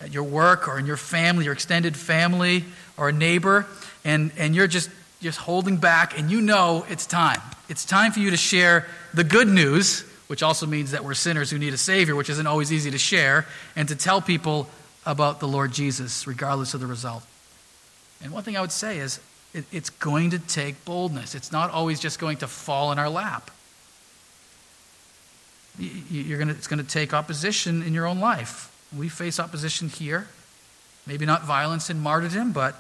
at 0.01 0.13
your 0.13 0.23
work 0.23 0.69
or 0.69 0.79
in 0.79 0.87
your 0.87 0.97
family, 0.97 1.45
your 1.45 1.55
extended 1.55 1.97
family 1.97 2.65
or 2.97 3.09
a 3.09 3.13
neighbor, 3.13 3.67
and, 4.05 4.31
and 4.37 4.55
you're 4.55 4.67
just, 4.67 4.91
just 5.21 5.39
holding 5.39 5.77
back, 5.77 6.19
and 6.19 6.31
you 6.31 6.41
know 6.41 6.87
it's 6.89 7.07
time. 7.07 7.41
It's 7.69 7.85
time 7.85 8.13
for 8.13 8.21
you 8.21 8.31
to 8.31 8.37
share 8.37 8.87
the 9.13 9.25
good 9.25 9.49
news, 9.49 10.03
which 10.29 10.43
also 10.43 10.67
means 10.67 10.93
that 10.93 11.05
we're 11.05 11.15
sinners 11.15 11.51
who 11.51 11.59
need 11.59 11.75
a 11.75 11.79
Savior, 11.79 12.15
which 12.15 12.31
isn't 12.31 12.47
always 12.47 12.73
easy 12.73 12.91
to 12.91 12.99
share, 12.99 13.47
and 13.77 13.89
to 13.89 13.97
tell 13.97 14.21
people 14.21 14.69
about 15.05 15.41
the 15.41 15.49
Lord 15.49 15.73
Jesus, 15.73 16.27
regardless 16.27 16.75
of 16.75 16.81
the 16.81 16.87
result. 16.87 17.25
And 18.23 18.33
one 18.33 18.43
thing 18.43 18.57
I 18.57 18.61
would 18.61 18.73
say 18.73 18.99
is 18.99 19.21
it, 19.55 19.65
it's 19.73 19.91
going 19.91 20.31
to 20.31 20.39
take 20.39 20.85
boldness. 20.85 21.35
It's 21.35 21.53
not 21.53 21.71
always 21.71 22.01
just 22.01 22.19
going 22.19 22.39
to 22.39 22.47
fall 22.47 22.93
in 22.93 22.99
our 22.99 23.09
lap. 23.09 23.51
You're 25.79 26.39
gonna, 26.39 26.53
it's 26.53 26.67
going 26.67 26.85
to 26.85 26.89
take 26.89 27.15
opposition 27.15 27.83
in 27.83 27.95
your 27.95 28.07
own 28.07 28.19
life. 28.19 28.75
We 28.97 29.09
face 29.09 29.39
opposition 29.39 29.89
here. 29.89 30.27
Maybe 31.07 31.25
not 31.25 31.45
violence 31.45 31.89
and 31.89 32.01
martyrdom, 32.01 32.53
but 32.53 32.75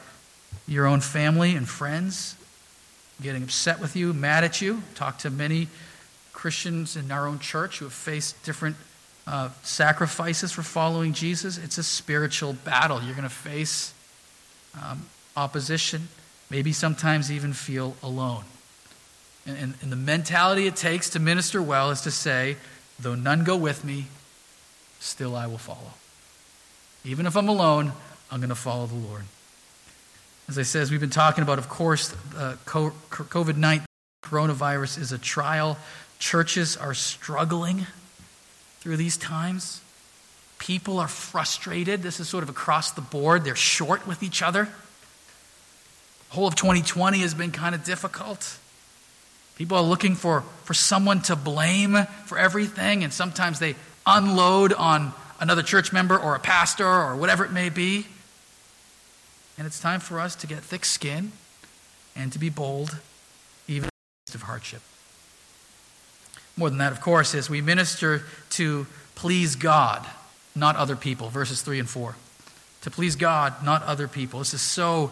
your 0.66 0.86
own 0.86 1.00
family 1.00 1.54
and 1.54 1.68
friends 1.68 2.34
getting 3.22 3.42
upset 3.42 3.80
with 3.80 3.96
you, 3.96 4.12
mad 4.12 4.44
at 4.44 4.60
you. 4.60 4.82
Talk 4.94 5.18
to 5.18 5.30
many 5.30 5.68
Christians 6.32 6.96
in 6.96 7.10
our 7.10 7.26
own 7.26 7.38
church 7.38 7.78
who 7.78 7.84
have 7.84 7.94
faced 7.94 8.42
different 8.44 8.76
uh, 9.26 9.50
sacrifices 9.62 10.52
for 10.52 10.62
following 10.62 11.12
Jesus. 11.12 11.58
It's 11.58 11.78
a 11.78 11.82
spiritual 11.82 12.52
battle. 12.52 13.02
You're 13.02 13.14
going 13.14 13.28
to 13.28 13.28
face 13.28 13.92
um, 14.82 15.06
opposition, 15.38 16.08
maybe 16.50 16.72
sometimes 16.72 17.30
even 17.30 17.52
feel 17.52 17.96
alone. 18.02 18.44
And, 19.46 19.56
and, 19.56 19.74
and 19.80 19.92
the 19.92 19.96
mentality 19.96 20.66
it 20.66 20.76
takes 20.76 21.10
to 21.10 21.20
minister 21.20 21.62
well 21.62 21.90
is 21.90 22.02
to 22.02 22.10
say, 22.10 22.56
though 22.98 23.14
none 23.14 23.44
go 23.44 23.56
with 23.56 23.84
me, 23.84 24.06
still 25.00 25.36
I 25.36 25.46
will 25.46 25.58
follow. 25.58 25.94
Even 27.04 27.26
if 27.26 27.36
I'm 27.36 27.48
alone, 27.48 27.92
I'm 28.30 28.40
going 28.40 28.48
to 28.50 28.54
follow 28.54 28.86
the 28.86 28.94
Lord. 28.94 29.22
As 30.48 30.58
I 30.58 30.62
said, 30.62 30.82
as 30.82 30.90
we've 30.90 31.00
been 31.00 31.10
talking 31.10 31.42
about, 31.42 31.58
of 31.58 31.68
course, 31.68 32.12
uh, 32.36 32.56
COVID 32.64 33.56
19 33.56 33.86
coronavirus 34.22 34.98
is 34.98 35.12
a 35.12 35.18
trial. 35.18 35.78
Churches 36.18 36.76
are 36.76 36.94
struggling 36.94 37.86
through 38.80 38.96
these 38.96 39.16
times. 39.16 39.80
People 40.58 40.98
are 40.98 41.08
frustrated. 41.08 42.02
This 42.02 42.18
is 42.18 42.28
sort 42.28 42.42
of 42.42 42.48
across 42.48 42.90
the 42.92 43.00
board. 43.00 43.44
They're 43.44 43.54
short 43.54 44.06
with 44.06 44.22
each 44.22 44.42
other. 44.42 44.68
Whole 46.30 46.46
of 46.46 46.54
2020 46.54 47.18
has 47.18 47.34
been 47.34 47.50
kind 47.50 47.74
of 47.74 47.84
difficult. 47.84 48.58
People 49.56 49.76
are 49.76 49.82
looking 49.82 50.14
for, 50.14 50.42
for 50.64 50.74
someone 50.74 51.22
to 51.22 51.36
blame 51.36 51.96
for 52.26 52.38
everything, 52.38 53.02
and 53.02 53.12
sometimes 53.12 53.58
they 53.58 53.74
unload 54.06 54.72
on 54.72 55.12
another 55.40 55.62
church 55.62 55.92
member 55.92 56.18
or 56.18 56.34
a 56.34 56.38
pastor 56.40 56.86
or 56.86 57.16
whatever 57.16 57.44
it 57.44 57.52
may 57.52 57.68
be. 57.68 58.06
And 59.56 59.66
it's 59.66 59.80
time 59.80 60.00
for 60.00 60.20
us 60.20 60.36
to 60.36 60.46
get 60.46 60.60
thick 60.60 60.84
skin 60.84 61.32
and 62.14 62.32
to 62.32 62.38
be 62.38 62.50
bold, 62.50 62.98
even 63.66 63.84
in 63.84 63.90
the 63.90 64.22
midst 64.26 64.34
of 64.34 64.42
hardship. 64.42 64.82
More 66.56 66.68
than 66.68 66.78
that, 66.78 66.92
of 66.92 67.00
course, 67.00 67.34
is 67.34 67.48
we 67.48 67.60
minister 67.60 68.22
to 68.50 68.86
please 69.14 69.56
God, 69.56 70.06
not 70.54 70.76
other 70.76 70.96
people. 70.96 71.28
Verses 71.28 71.62
3 71.62 71.80
and 71.80 71.88
4. 71.88 72.16
To 72.82 72.90
please 72.90 73.16
God, 73.16 73.64
not 73.64 73.82
other 73.82 74.06
people. 74.08 74.40
This 74.40 74.54
is 74.54 74.62
so 74.62 75.10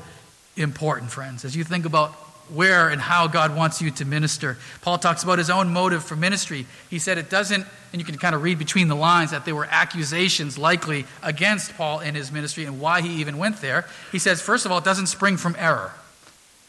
important, 0.56 1.10
friends. 1.10 1.44
As 1.44 1.56
you 1.56 1.64
think 1.64 1.84
about 1.84 2.12
where 2.48 2.88
and 2.88 3.00
how 3.00 3.26
God 3.26 3.56
wants 3.56 3.82
you 3.82 3.90
to 3.90 4.04
minister. 4.04 4.56
Paul 4.82 4.98
talks 4.98 5.22
about 5.22 5.38
his 5.38 5.50
own 5.50 5.72
motive 5.72 6.04
for 6.04 6.16
ministry. 6.16 6.66
He 6.88 6.98
said 6.98 7.18
it 7.18 7.28
doesn't, 7.28 7.66
and 7.92 8.00
you 8.00 8.04
can 8.04 8.18
kind 8.18 8.34
of 8.34 8.42
read 8.42 8.58
between 8.58 8.88
the 8.88 8.94
lines 8.94 9.32
that 9.32 9.44
there 9.44 9.54
were 9.54 9.66
accusations 9.68 10.56
likely 10.56 11.06
against 11.22 11.76
Paul 11.76 12.00
in 12.00 12.14
his 12.14 12.30
ministry 12.30 12.64
and 12.64 12.80
why 12.80 13.00
he 13.00 13.20
even 13.20 13.38
went 13.38 13.60
there. 13.60 13.86
He 14.12 14.18
says, 14.18 14.40
first 14.40 14.64
of 14.64 14.72
all, 14.72 14.78
it 14.78 14.84
doesn't 14.84 15.06
spring 15.08 15.36
from 15.36 15.56
error. 15.58 15.92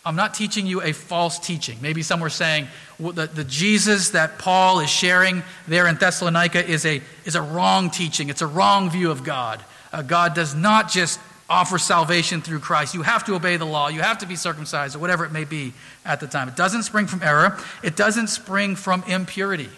I'm 0.03 0.15
not 0.15 0.33
teaching 0.33 0.65
you 0.65 0.81
a 0.81 0.93
false 0.93 1.37
teaching. 1.37 1.79
Maybe 1.81 2.01
some 2.01 2.21
were 2.21 2.29
saying 2.29 2.67
the, 2.97 3.27
the 3.27 3.43
Jesus 3.43 4.11
that 4.11 4.39
Paul 4.39 4.79
is 4.79 4.89
sharing 4.89 5.43
there 5.67 5.85
in 5.85 5.95
Thessalonica 5.95 6.65
is 6.65 6.85
a, 6.85 7.01
is 7.25 7.35
a 7.35 7.41
wrong 7.41 7.89
teaching, 7.89 8.29
it's 8.29 8.41
a 8.41 8.47
wrong 8.47 8.89
view 8.89 9.11
of 9.11 9.23
God. 9.23 9.61
Uh, 9.91 10.01
God 10.01 10.33
does 10.33 10.55
not 10.55 10.89
just 10.89 11.19
offer 11.49 11.77
salvation 11.77 12.41
through 12.41 12.59
Christ. 12.59 12.93
You 12.93 13.03
have 13.03 13.25
to 13.25 13.35
obey 13.35 13.57
the 13.57 13.65
law. 13.65 13.87
You 13.87 14.01
have 14.01 14.19
to 14.19 14.25
be 14.25 14.35
circumcised, 14.35 14.95
or 14.95 14.99
whatever 14.99 15.25
it 15.25 15.31
may 15.31 15.45
be 15.45 15.73
at 16.05 16.19
the 16.19 16.27
time. 16.27 16.49
It 16.49 16.55
doesn't 16.55 16.83
spring 16.83 17.07
from 17.07 17.23
error, 17.23 17.57
it 17.83 17.95
doesn't 17.95 18.27
spring 18.27 18.75
from 18.75 19.03
impurity. 19.07 19.69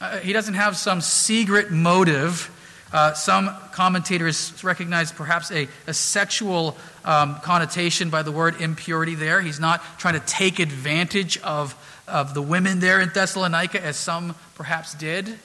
Uh, 0.00 0.18
he 0.18 0.32
doesn't 0.32 0.54
have 0.54 0.76
some 0.76 1.00
secret 1.00 1.70
motive. 1.70 2.50
Uh, 2.92 3.12
some 3.12 3.50
commentators 3.72 4.62
recognize 4.62 5.10
perhaps 5.10 5.50
a, 5.50 5.66
a 5.86 5.94
sexual 5.94 6.76
um, 7.04 7.40
connotation 7.40 8.08
by 8.08 8.22
the 8.22 8.30
word 8.30 8.60
impurity 8.60 9.14
there. 9.14 9.40
He's 9.40 9.58
not 9.58 9.82
trying 9.98 10.14
to 10.14 10.26
take 10.26 10.60
advantage 10.60 11.38
of, 11.38 11.74
of 12.06 12.34
the 12.34 12.42
women 12.42 12.80
there 12.80 13.00
in 13.00 13.08
Thessalonica, 13.08 13.82
as 13.84 13.96
some 13.96 14.34
perhaps 14.54 14.94
did. 14.94 15.38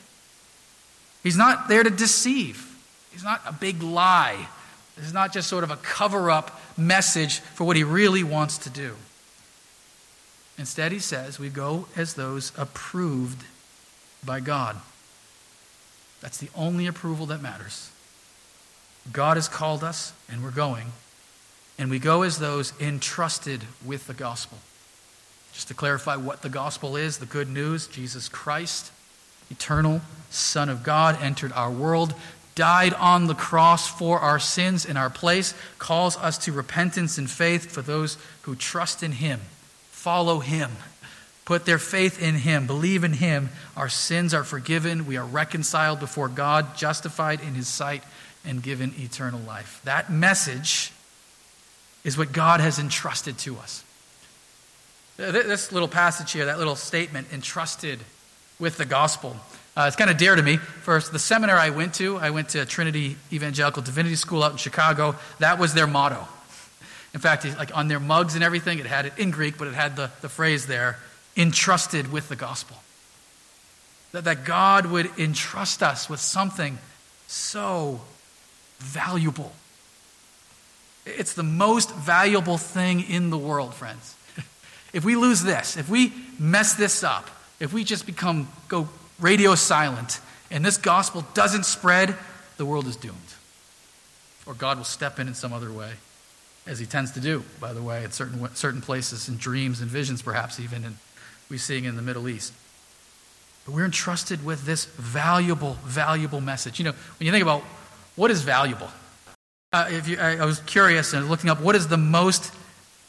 He's 1.23 1.37
not 1.37 1.67
there 1.67 1.83
to 1.83 1.89
deceive, 1.89 2.77
he's 3.11 3.23
not 3.23 3.41
a 3.45 3.53
big 3.53 3.81
lie 3.81 4.47
this 4.99 5.07
is 5.07 5.13
not 5.13 5.31
just 5.31 5.47
sort 5.47 5.63
of 5.63 5.71
a 5.71 5.77
cover 5.77 6.29
up 6.29 6.59
message 6.77 7.39
for 7.39 7.63
what 7.63 7.77
he 7.77 7.83
really 7.83 8.23
wants 8.23 8.57
to 8.59 8.69
do. 8.69 8.95
Instead, 10.57 10.91
he 10.91 10.99
says, 10.99 11.39
we 11.39 11.47
go 11.47 11.85
as 11.95 12.15
those 12.15 12.51
approved 12.57 13.45
by 14.25 14.41
God. 14.41 14.75
That's 16.19 16.37
the 16.37 16.49
only 16.53 16.85
approval 16.85 17.25
that 17.27 17.41
matters. 17.41 17.91
God 19.13 19.37
has 19.37 19.47
called 19.47 19.85
us, 19.85 20.11
and 20.29 20.43
we're 20.43 20.51
going. 20.51 20.87
And 21.77 21.89
we 21.89 21.97
go 21.97 22.23
as 22.23 22.39
those 22.39 22.73
entrusted 22.77 23.63
with 23.85 24.05
the 24.05 24.13
gospel. 24.13 24.57
Just 25.53 25.69
to 25.69 25.73
clarify 25.73 26.17
what 26.17 26.41
the 26.41 26.49
gospel 26.49 26.97
is 26.97 27.19
the 27.19 27.25
good 27.25 27.47
news 27.47 27.87
Jesus 27.87 28.27
Christ, 28.27 28.91
eternal 29.49 30.01
Son 30.29 30.67
of 30.67 30.83
God, 30.83 31.17
entered 31.21 31.53
our 31.53 31.71
world 31.71 32.13
died 32.59 32.93
on 32.95 33.27
the 33.27 33.33
cross 33.33 33.87
for 33.87 34.19
our 34.19 34.37
sins 34.37 34.85
in 34.85 34.97
our 34.97 35.09
place, 35.09 35.53
calls 35.77 36.17
us 36.17 36.37
to 36.39 36.51
repentance 36.51 37.17
and 37.17 37.31
faith 37.31 37.71
for 37.71 37.81
those 37.81 38.17
who 38.41 38.53
trust 38.53 39.01
in 39.01 39.13
Him, 39.13 39.39
follow 39.91 40.39
Him, 40.39 40.69
put 41.45 41.65
their 41.65 41.77
faith 41.77 42.21
in 42.21 42.35
Him, 42.35 42.67
believe 42.67 43.05
in 43.05 43.13
Him. 43.13 43.47
Our 43.77 43.87
sins 43.87 44.33
are 44.33 44.43
forgiven. 44.43 45.07
We 45.07 45.15
are 45.15 45.25
reconciled 45.25 46.01
before 46.01 46.27
God, 46.27 46.75
justified 46.75 47.39
in 47.39 47.55
His 47.55 47.69
sight, 47.69 48.03
and 48.43 48.61
given 48.61 48.93
eternal 48.97 49.39
life. 49.39 49.79
That 49.85 50.11
message 50.11 50.91
is 52.03 52.17
what 52.17 52.33
God 52.33 52.59
has 52.59 52.77
entrusted 52.77 53.37
to 53.37 53.55
us. 53.55 53.85
This 55.15 55.71
little 55.71 55.87
passage 55.87 56.33
here, 56.33 56.43
that 56.47 56.57
little 56.57 56.75
statement, 56.75 57.27
entrusted 57.31 57.99
with 58.59 58.75
the 58.75 58.85
gospel. 58.85 59.37
Uh, 59.79 59.85
it's 59.87 59.95
kind 59.95 60.09
of 60.09 60.17
dear 60.17 60.35
to 60.35 60.43
me. 60.43 60.57
First, 60.57 61.13
the 61.13 61.19
seminary 61.19 61.57
I 61.57 61.69
went 61.69 61.93
to, 61.93 62.17
I 62.17 62.31
went 62.31 62.49
to 62.49 62.65
Trinity 62.65 63.15
Evangelical 63.31 63.81
Divinity 63.81 64.15
School 64.15 64.43
out 64.43 64.51
in 64.51 64.57
Chicago. 64.57 65.15
That 65.39 65.57
was 65.57 65.73
their 65.73 65.87
motto. 65.87 66.27
In 67.13 67.21
fact, 67.21 67.45
like 67.57 67.73
on 67.77 67.87
their 67.87 68.01
mugs 68.01 68.35
and 68.35 68.43
everything, 68.43 68.79
it 68.79 68.85
had 68.85 69.05
it 69.05 69.13
in 69.17 69.31
Greek, 69.31 69.57
but 69.57 69.69
it 69.69 69.75
had 69.75 69.95
the, 69.95 70.11
the 70.19 70.27
phrase 70.27 70.67
there, 70.67 70.99
entrusted 71.37 72.11
with 72.11 72.27
the 72.27 72.35
gospel. 72.35 72.75
That, 74.11 74.25
that 74.25 74.43
God 74.43 74.87
would 74.87 75.17
entrust 75.17 75.81
us 75.81 76.09
with 76.09 76.19
something 76.19 76.77
so 77.27 78.01
valuable. 78.79 79.53
It's 81.05 81.35
the 81.35 81.43
most 81.43 81.95
valuable 81.95 82.57
thing 82.57 82.99
in 82.99 83.29
the 83.29 83.37
world, 83.37 83.73
friends. 83.73 84.13
if 84.91 85.05
we 85.05 85.15
lose 85.15 85.41
this, 85.41 85.77
if 85.77 85.87
we 85.87 86.11
mess 86.37 86.73
this 86.73 87.01
up, 87.01 87.29
if 87.61 87.71
we 87.71 87.85
just 87.85 88.05
become, 88.05 88.49
go 88.67 88.89
radio 89.19 89.55
silent, 89.55 90.19
and 90.51 90.65
this 90.65 90.77
gospel 90.77 91.25
doesn't 91.33 91.65
spread, 91.65 92.15
the 92.57 92.65
world 92.65 92.87
is 92.87 92.95
doomed. 92.95 93.17
Or 94.45 94.53
God 94.53 94.77
will 94.77 94.85
step 94.85 95.19
in 95.19 95.27
in 95.27 95.35
some 95.35 95.53
other 95.53 95.71
way, 95.71 95.93
as 96.65 96.79
he 96.79 96.85
tends 96.85 97.11
to 97.11 97.19
do, 97.19 97.43
by 97.59 97.73
the 97.73 97.81
way, 97.81 98.03
at 98.03 98.13
certain, 98.13 98.55
certain 98.55 98.81
places, 98.81 99.29
in 99.29 99.37
dreams 99.37 99.81
and 99.81 99.89
visions, 99.89 100.21
perhaps 100.21 100.59
even, 100.59 100.83
and 100.83 100.97
we're 101.49 101.59
seeing 101.59 101.85
in 101.85 101.95
the 101.95 102.01
Middle 102.01 102.27
East. 102.27 102.53
But 103.65 103.75
we're 103.75 103.85
entrusted 103.85 104.43
with 104.45 104.65
this 104.65 104.85
valuable, 104.85 105.77
valuable 105.83 106.41
message. 106.41 106.79
You 106.79 106.85
know, 106.85 106.93
when 107.19 107.25
you 107.25 107.31
think 107.31 107.43
about 107.43 107.61
what 108.15 108.31
is 108.31 108.41
valuable, 108.41 108.89
uh, 109.71 109.87
if 109.91 110.07
you, 110.07 110.17
I, 110.19 110.37
I 110.37 110.45
was 110.45 110.59
curious 110.61 111.13
and 111.13 111.29
looking 111.29 111.49
up 111.49 111.61
what 111.61 111.75
is 111.75 111.87
the 111.87 111.97
most 111.97 112.51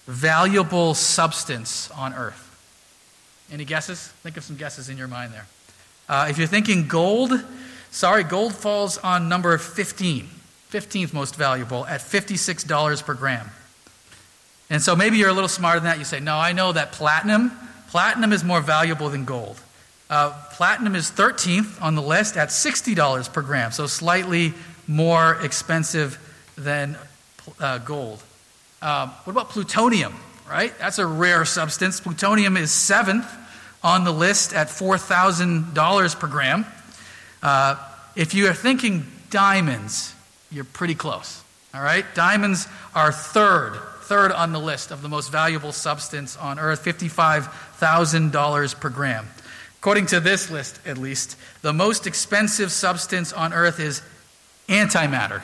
valuable 0.07 0.95
substance 0.95 1.91
on 1.93 2.13
earth. 2.13 2.47
Any 3.51 3.65
guesses? 3.65 4.09
Think 4.23 4.37
of 4.37 4.45
some 4.45 4.57
guesses 4.57 4.89
in 4.89 4.99
your 4.99 5.09
mind 5.09 5.33
there. 5.33 5.47
Uh, 6.11 6.27
if 6.29 6.39
you're 6.39 6.49
thinking 6.49 6.89
gold, 6.89 7.33
sorry, 7.93 8.25
gold 8.25 8.53
falls 8.53 8.99
on 8.99 9.29
number 9.29 9.57
15, 9.57 10.29
15th 10.73 11.13
most 11.13 11.37
valuable 11.37 11.87
at 11.87 12.01
$56 12.01 13.05
per 13.05 13.15
gram. 13.15 13.49
And 14.71 14.83
so 14.83 14.97
maybe 14.97 15.19
you're 15.19 15.29
a 15.29 15.33
little 15.33 15.49
smarter 15.49 15.79
than 15.79 15.89
that. 15.89 15.99
You 15.99 16.05
say, 16.05 16.19
no, 16.19 16.37
I 16.37 16.53
know 16.53 16.73
that 16.73 16.91
platinum, 16.91 17.53
platinum 17.91 18.33
is 18.33 18.43
more 18.43 18.61
valuable 18.61 19.09
than 19.09 19.25
gold. 19.25 19.61
Uh, 20.11 20.33
platinum 20.51 20.97
is 20.97 21.13
13th 21.13 21.81
on 21.81 21.95
the 21.95 22.03
list 22.03 22.37
at 22.37 22.49
$60 22.49 23.33
per 23.33 23.43
gram, 23.43 23.71
so 23.71 23.87
slightly 23.87 24.53
more 24.89 25.39
expensive 25.45 26.19
than 26.59 26.99
uh, 27.61 27.79
gold. 27.79 28.21
Um, 28.83 29.11
what 29.23 29.31
about 29.31 29.51
plutonium, 29.51 30.15
right? 30.49 30.77
That's 30.81 30.99
a 30.99 31.07
rare 31.07 31.45
substance. 31.45 32.01
Plutonium 32.01 32.57
is 32.57 32.73
seventh 32.73 33.33
on 33.83 34.05
the 34.05 34.13
list 34.13 34.53
at 34.53 34.69
$4,000 34.69 36.21
per 36.21 36.27
gram. 36.27 36.67
Uh, 37.43 37.77
if 38.15 38.35
you 38.35 38.47
are 38.49 38.55
thinking 38.55 39.07
diamonds, 39.31 40.15
you're 40.51 40.65
pretty 40.65 40.95
close. 40.95 41.43
All 41.75 41.83
right? 41.83 42.05
Diamonds 42.15 42.67
are 42.95 43.13
third, 43.13 43.75
third 44.03 44.33
on 44.33 44.53
the 44.53 44.61
list 44.61 44.91
of 44.91 45.03
the 45.03 45.09
most 45.09 45.31
valuable 45.31 45.73
substance 45.73 46.37
on 46.37 46.59
earth, 46.59 46.85
$55,000 46.85 48.81
per 48.81 48.89
gram. 48.89 49.29
According 49.79 50.07
to 50.07 50.21
this 50.21 50.51
list, 50.51 50.79
at 50.85 50.99
least, 50.99 51.37
the 51.63 51.73
most 51.73 52.07
expensive 52.07 52.71
substance 52.71 53.33
on 53.33 53.55
earth 53.55 53.81
is 53.81 54.03
antimatter. 54.69 55.43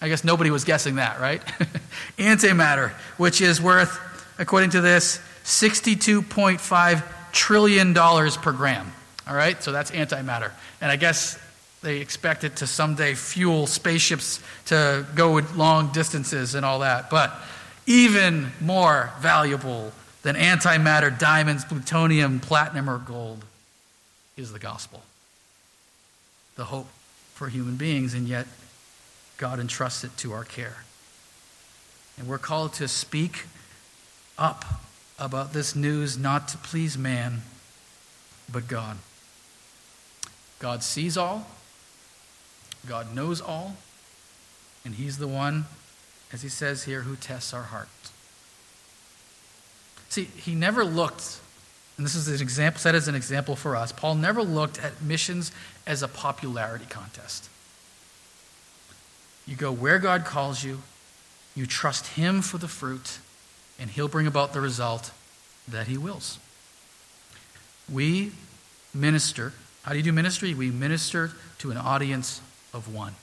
I 0.00 0.08
guess 0.08 0.22
nobody 0.22 0.50
was 0.50 0.64
guessing 0.64 0.96
that, 0.96 1.18
right? 1.18 1.42
antimatter, 2.18 2.90
which 3.16 3.40
is 3.40 3.60
worth, 3.60 3.98
according 4.38 4.70
to 4.70 4.80
this, 4.80 5.18
$62.5 5.44 7.02
trillion 7.34 7.92
dollars 7.92 8.36
per 8.36 8.52
gram. 8.52 8.90
All 9.28 9.34
right? 9.34 9.62
So 9.62 9.72
that's 9.72 9.90
antimatter. 9.90 10.50
And 10.80 10.90
I 10.90 10.96
guess 10.96 11.38
they 11.82 11.98
expect 11.98 12.44
it 12.44 12.56
to 12.56 12.66
someday 12.66 13.14
fuel 13.14 13.66
spaceships 13.66 14.42
to 14.66 15.06
go 15.14 15.40
long 15.54 15.92
distances 15.92 16.54
and 16.54 16.64
all 16.64 16.78
that. 16.78 17.10
But 17.10 17.34
even 17.86 18.52
more 18.60 19.10
valuable 19.20 19.92
than 20.22 20.36
antimatter, 20.36 21.16
diamonds, 21.16 21.64
plutonium, 21.64 22.40
platinum, 22.40 22.88
or 22.88 22.98
gold 22.98 23.44
is 24.36 24.52
the 24.52 24.58
gospel. 24.58 25.02
The 26.56 26.64
hope 26.64 26.88
for 27.34 27.48
human 27.48 27.76
beings, 27.76 28.14
and 28.14 28.26
yet 28.26 28.46
God 29.36 29.60
entrusts 29.60 30.04
it 30.04 30.16
to 30.18 30.32
our 30.32 30.44
care. 30.44 30.76
And 32.16 32.28
we're 32.28 32.38
called 32.38 32.72
to 32.74 32.88
speak 32.88 33.44
up 34.38 34.64
about 35.18 35.52
this 35.52 35.76
news 35.76 36.18
not 36.18 36.48
to 36.48 36.58
please 36.58 36.98
man, 36.98 37.42
but 38.50 38.68
God. 38.68 38.98
God 40.58 40.82
sees 40.82 41.16
all, 41.16 41.46
God 42.86 43.14
knows 43.14 43.40
all, 43.40 43.76
and 44.84 44.94
He's 44.94 45.18
the 45.18 45.28
one, 45.28 45.66
as 46.32 46.42
He 46.42 46.48
says 46.48 46.84
here, 46.84 47.02
who 47.02 47.16
tests 47.16 47.54
our 47.54 47.62
hearts. 47.62 48.12
See, 50.08 50.24
He 50.24 50.54
never 50.54 50.84
looked, 50.84 51.40
and 51.96 52.04
this 52.04 52.14
is 52.14 52.28
an 52.28 52.40
example, 52.40 52.80
set 52.80 52.94
as 52.94 53.08
an 53.08 53.14
example 53.14 53.56
for 53.56 53.76
us. 53.76 53.92
Paul 53.92 54.16
never 54.16 54.42
looked 54.42 54.82
at 54.82 55.02
missions 55.02 55.52
as 55.86 56.02
a 56.02 56.08
popularity 56.08 56.86
contest. 56.88 57.48
You 59.46 59.56
go 59.56 59.70
where 59.70 59.98
God 59.98 60.24
calls 60.24 60.64
you, 60.64 60.82
you 61.54 61.66
trust 61.66 62.08
Him 62.08 62.42
for 62.42 62.58
the 62.58 62.68
fruit, 62.68 63.18
and 63.78 63.90
He'll 63.90 64.08
bring 64.08 64.26
about 64.26 64.52
the 64.52 64.60
result 64.60 65.10
that 65.68 65.86
He 65.86 65.96
wills. 65.96 66.38
We 67.92 68.32
minister. 68.94 69.52
How 69.82 69.92
do 69.92 69.98
you 69.98 70.04
do 70.04 70.12
ministry? 70.12 70.54
We 70.54 70.70
minister 70.70 71.32
to 71.58 71.70
an 71.70 71.76
audience 71.76 72.40
of 72.72 72.92
one. 72.92 73.14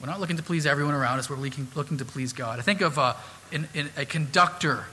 We're 0.00 0.08
not 0.08 0.20
looking 0.20 0.36
to 0.36 0.42
please 0.42 0.66
everyone 0.66 0.94
around 0.94 1.18
us, 1.18 1.30
we're 1.30 1.36
looking, 1.36 1.66
to 1.96 2.04
please 2.04 2.32
God. 2.32 2.58
I 2.58 2.62
think 2.62 2.80
of 2.80 2.98
uh, 2.98 3.14
in, 3.52 3.68
in 3.74 3.88
a 3.96 4.04
conductor 4.04 4.84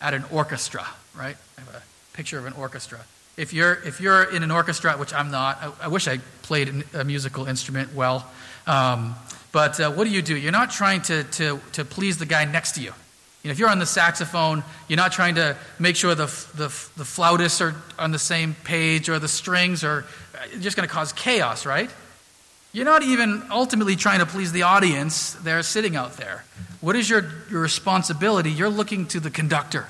at 0.00 0.14
an 0.14 0.24
orchestra, 0.30 0.86
right? 1.14 1.36
I 1.58 1.60
have 1.60 1.74
a 1.74 2.16
picture 2.16 2.38
of 2.38 2.46
an 2.46 2.52
orchestra. 2.54 3.00
If 3.36 3.52
you're, 3.52 3.74
if 3.84 4.00
you're 4.00 4.22
in 4.22 4.42
an 4.42 4.50
orchestra, 4.50 4.92
which 4.92 5.12
I'm 5.12 5.30
not, 5.30 5.58
I, 5.60 5.84
I 5.84 5.88
wish 5.88 6.06
I 6.06 6.18
played 6.42 6.84
a 6.94 7.04
musical 7.04 7.46
instrument 7.46 7.94
well. 7.94 8.30
Um, 8.66 9.16
but 9.50 9.78
uh, 9.80 9.90
what 9.90 10.04
do 10.04 10.10
you 10.10 10.22
do? 10.22 10.36
You're 10.36 10.52
not 10.52 10.70
trying 10.70 11.02
to, 11.02 11.24
to, 11.24 11.60
to 11.72 11.84
please 11.84 12.18
the 12.18 12.26
guy 12.26 12.44
next 12.44 12.72
to 12.72 12.80
you. 12.80 12.92
You 13.44 13.48
know, 13.48 13.52
if 13.52 13.58
you're 13.58 13.68
on 13.68 13.78
the 13.78 13.84
saxophone, 13.84 14.64
you're 14.88 14.96
not 14.96 15.12
trying 15.12 15.34
to 15.34 15.54
make 15.78 15.96
sure 15.96 16.14
the, 16.14 16.26
the, 16.54 16.68
the 16.96 17.04
flautists 17.04 17.60
are 17.60 17.74
on 17.98 18.10
the 18.10 18.18
same 18.18 18.56
page 18.64 19.10
or 19.10 19.18
the 19.18 19.28
strings 19.28 19.84
are 19.84 20.06
just 20.60 20.78
going 20.78 20.88
to 20.88 20.92
cause 20.92 21.12
chaos, 21.12 21.66
right? 21.66 21.90
You're 22.72 22.86
not 22.86 23.02
even 23.02 23.42
ultimately 23.50 23.96
trying 23.96 24.20
to 24.20 24.26
please 24.26 24.50
the 24.50 24.62
audience 24.62 25.34
they're 25.34 25.62
sitting 25.62 25.94
out 25.94 26.16
there. 26.16 26.44
What 26.80 26.96
is 26.96 27.08
your, 27.08 27.30
your 27.50 27.60
responsibility? 27.60 28.50
You're 28.50 28.70
looking 28.70 29.04
to 29.08 29.20
the 29.20 29.30
conductor. 29.30 29.88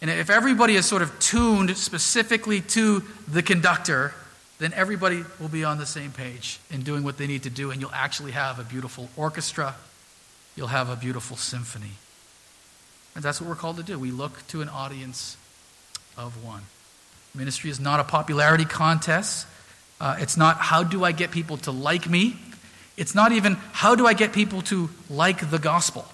And 0.00 0.08
if 0.08 0.30
everybody 0.30 0.76
is 0.76 0.86
sort 0.86 1.02
of 1.02 1.18
tuned 1.18 1.76
specifically 1.76 2.60
to 2.60 3.02
the 3.26 3.42
conductor, 3.42 4.14
then 4.60 4.72
everybody 4.74 5.24
will 5.40 5.48
be 5.48 5.64
on 5.64 5.78
the 5.78 5.86
same 5.86 6.12
page 6.12 6.60
in 6.70 6.82
doing 6.82 7.02
what 7.02 7.18
they 7.18 7.26
need 7.26 7.42
to 7.42 7.50
do, 7.50 7.72
and 7.72 7.80
you'll 7.80 7.90
actually 7.92 8.30
have 8.30 8.60
a 8.60 8.64
beautiful 8.64 9.08
orchestra. 9.16 9.74
You'll 10.54 10.68
have 10.68 10.88
a 10.88 10.96
beautiful 10.96 11.36
symphony. 11.36 11.92
And 13.14 13.24
that's 13.24 13.40
what 13.40 13.48
we're 13.48 13.56
called 13.56 13.76
to 13.78 13.82
do. 13.82 13.98
We 13.98 14.10
look 14.10 14.46
to 14.48 14.62
an 14.62 14.68
audience 14.68 15.36
of 16.16 16.44
one. 16.44 16.62
Ministry 17.34 17.70
is 17.70 17.80
not 17.80 18.00
a 18.00 18.04
popularity 18.04 18.64
contest. 18.64 19.46
Uh, 20.00 20.16
it's 20.18 20.36
not 20.36 20.56
how 20.56 20.82
do 20.82 21.04
I 21.04 21.12
get 21.12 21.30
people 21.30 21.56
to 21.58 21.70
like 21.70 22.08
me. 22.08 22.36
It's 22.96 23.14
not 23.14 23.32
even 23.32 23.54
how 23.72 23.94
do 23.94 24.06
I 24.06 24.14
get 24.14 24.32
people 24.32 24.62
to 24.62 24.90
like 25.08 25.50
the 25.50 25.58
gospel. 25.58 26.06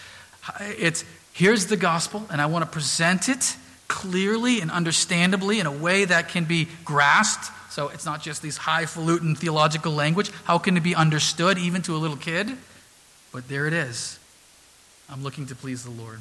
it's 0.60 1.04
here's 1.32 1.66
the 1.66 1.76
gospel, 1.76 2.26
and 2.30 2.40
I 2.40 2.46
want 2.46 2.64
to 2.64 2.70
present 2.70 3.28
it 3.28 3.56
clearly 3.88 4.60
and 4.60 4.70
understandably 4.70 5.60
in 5.60 5.66
a 5.66 5.72
way 5.72 6.04
that 6.04 6.28
can 6.28 6.44
be 6.44 6.68
grasped. 6.84 7.50
So 7.70 7.88
it's 7.88 8.06
not 8.06 8.22
just 8.22 8.40
these 8.40 8.56
highfalutin 8.56 9.34
theological 9.34 9.92
language. 9.92 10.30
How 10.44 10.58
can 10.58 10.76
it 10.76 10.82
be 10.82 10.94
understood 10.94 11.58
even 11.58 11.82
to 11.82 11.96
a 11.96 11.98
little 11.98 12.16
kid? 12.16 12.56
But 13.32 13.48
there 13.48 13.66
it 13.66 13.72
is. 13.72 14.18
I'm 15.10 15.22
looking 15.22 15.46
to 15.46 15.54
please 15.54 15.84
the 15.84 15.90
Lord. 15.90 16.20